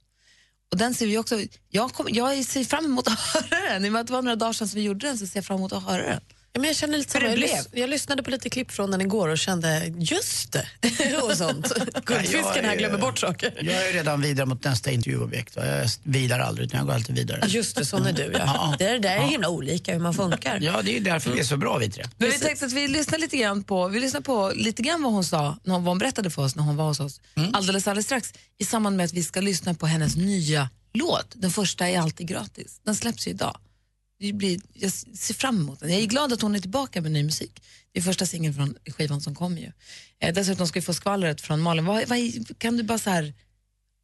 Och 0.73 0.79
den 0.79 0.93
ser 0.93 1.07
vi 1.07 1.17
också, 1.17 1.39
jag, 1.69 1.93
kom, 1.93 2.07
jag 2.09 2.45
ser 2.45 2.63
fram 2.63 2.85
emot 2.85 3.07
att 3.07 3.19
höra 3.33 3.73
den. 3.73 3.85
I 3.85 3.89
och 3.89 3.93
med 3.93 4.01
att 4.01 4.07
det 4.07 4.13
var 4.13 4.21
några 4.21 4.35
dagar 4.35 4.53
sedan 4.53 4.67
som 4.67 4.77
vi 4.79 4.85
gjorde 4.85 5.07
den 5.07 5.17
så 5.17 5.27
ser 5.27 5.37
jag 5.37 5.45
fram 5.45 5.57
emot 5.57 5.73
att 5.73 5.83
höra 5.83 6.03
den. 6.03 6.21
Ja, 6.55 6.59
men 6.61 6.67
jag 6.67 6.75
känner 6.77 6.97
lite 6.97 7.11
samma. 7.11 7.25
det 7.25 7.29
Jag, 7.31 7.39
lys- 7.39 7.67
jag 7.71 7.89
lyssnade 7.89 8.23
på 8.23 8.29
lite 8.29 8.49
klipp 8.49 8.71
från 8.71 8.91
den 8.91 9.01
igår 9.01 9.29
och 9.29 9.37
kände 9.37 9.93
just 9.97 10.51
det. 10.51 10.67
och 11.23 11.37
sånt. 11.37 11.73
Guldfisken 12.05 12.65
här 12.65 12.75
glömmer 12.75 12.97
bort 12.97 13.19
saker. 13.19 13.53
Jag 13.61 13.89
är 13.89 13.93
redan 13.93 14.21
vidare 14.21 14.45
mot 14.45 14.63
nästa 14.63 14.91
intervjuobjekt. 14.91 15.55
va? 15.55 15.65
Jag 15.65 15.89
vilar 16.03 16.39
aldrig, 16.39 16.65
utan 16.67 16.77
jag 16.77 16.87
går 16.87 16.93
alltid 16.93 17.15
vidare. 17.15 17.43
Just 17.47 17.75
det, 17.75 17.85
sån 17.85 18.05
är 18.05 18.13
du. 18.13 18.31
Ja. 18.37 18.75
Det 18.79 18.97
där 18.99 19.09
är 19.09 19.15
Ja. 19.15 19.21
himla 19.27 19.49
olika 19.49 19.93
hur 19.93 19.99
man 19.99 20.13
funkar. 20.13 20.59
Ja, 20.61 20.81
det 20.81 20.91
är 20.91 20.93
ju 20.93 20.99
därför 20.99 21.31
vi 21.31 21.39
är 21.39 21.43
så 21.43 21.57
bra 21.57 21.77
vi 21.77 21.89
tre. 21.91 22.03
Men 22.17 22.29
vi 22.31 22.39
tänkte 22.39 22.65
att 22.65 22.73
vi 22.73 22.87
lyssnar 22.87 23.19
lite 23.19 23.37
grann 23.37 23.63
på, 23.63 23.87
vi 23.87 23.99
lyssnar 23.99 24.21
på 24.21 24.51
lite 24.55 24.81
grann 24.81 25.03
vad 25.03 25.11
hon 25.13 25.23
sa, 25.23 25.57
när 25.63 25.73
hon, 25.73 25.83
vad 25.83 25.91
hon 25.91 25.99
berättade 25.99 26.29
för 26.29 26.41
oss 26.41 26.55
när 26.55 26.63
hon 26.63 26.75
var 26.75 26.85
hos 26.87 26.99
oss 26.99 27.21
alldeles, 27.53 27.87
alldeles 27.87 28.05
strax 28.05 28.33
i 28.59 28.65
samband 28.65 28.97
med 28.97 29.03
att 29.05 29.13
vi 29.13 29.23
ska 29.23 29.41
lyssna 29.41 29.73
på 29.73 29.85
hennes 29.85 30.15
nya 30.15 30.69
låt. 30.93 31.27
Den 31.35 31.51
första 31.51 31.89
är 31.89 31.99
alltid 31.99 32.27
gratis. 32.27 32.79
Den 32.85 32.95
släpps 32.95 33.27
ju 33.27 33.31
idag. 33.31 33.57
Det 34.19 34.33
blir, 34.33 34.59
jag 34.73 34.91
ser 34.91 35.33
fram 35.33 35.57
emot 35.57 35.79
den. 35.79 35.91
Jag 35.91 36.01
är 36.01 36.05
glad 36.05 36.33
att 36.33 36.41
hon 36.41 36.55
är 36.55 36.59
tillbaka 36.59 37.01
med 37.01 37.11
ny 37.11 37.23
musik. 37.23 37.63
Det 37.91 37.99
är 37.99 38.03
första 38.03 38.25
singeln 38.25 38.53
från 38.53 38.75
skivan 38.85 39.21
som 39.21 39.35
kommer 39.35 39.61
ju. 39.61 39.71
Eh, 40.19 40.33
dessutom 40.33 40.67
ska 40.67 40.79
vi 40.79 40.85
få 40.85 40.93
skvallret 40.93 41.41
från 41.41 41.61
Malin. 41.61 41.85
Vad, 41.85 42.07
vad, 42.07 42.19
kan 42.57 42.77
du 42.77 42.83
bara 42.83 42.99
så 42.99 43.09
här... 43.09 43.33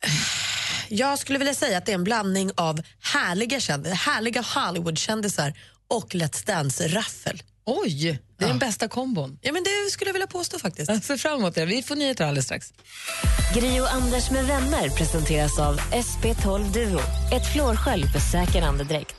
Jag 0.91 1.19
skulle 1.19 1.39
vilja 1.39 1.53
säga 1.53 1.77
att 1.77 1.85
det 1.85 1.91
är 1.91 1.95
en 1.95 2.03
blandning 2.03 2.51
av 2.55 2.81
härliga, 2.99 3.59
kändisar, 3.59 3.95
härliga 3.95 4.41
Hollywood-kändisar 4.41 5.53
och 5.87 6.15
Let's 6.15 6.45
Dance-raffel. 6.45 7.41
Oj, 7.65 8.19
det 8.37 8.45
är 8.45 8.47
den 8.47 8.59
bästa 8.59 8.87
kombon. 8.87 9.39
Ja, 9.41 9.51
men 9.51 9.63
det 9.63 9.91
skulle 9.91 10.09
jag 10.09 10.13
vilja 10.13 10.27
påstå 10.27 10.59
faktiskt. 10.59 10.89
Jag 10.89 11.03
ser 11.03 11.17
fram 11.17 11.39
emot 11.39 11.55
det. 11.55 11.65
Vi 11.65 11.83
får 11.83 11.95
nyheter 11.95 12.25
alldeles 12.25 12.45
strax. 12.45 12.73
Gri 13.55 13.79
och 13.79 13.93
Anders 13.93 14.31
med 14.31 14.45
vänner 14.45 14.89
presenteras 14.89 15.59
av 15.59 15.79
SP12 15.79 16.73
Duo. 16.73 16.99
Ett 17.33 17.53
flårskölj 17.53 18.03
för 18.03 18.19
säker 18.19 18.61
andedräkt. 18.61 19.18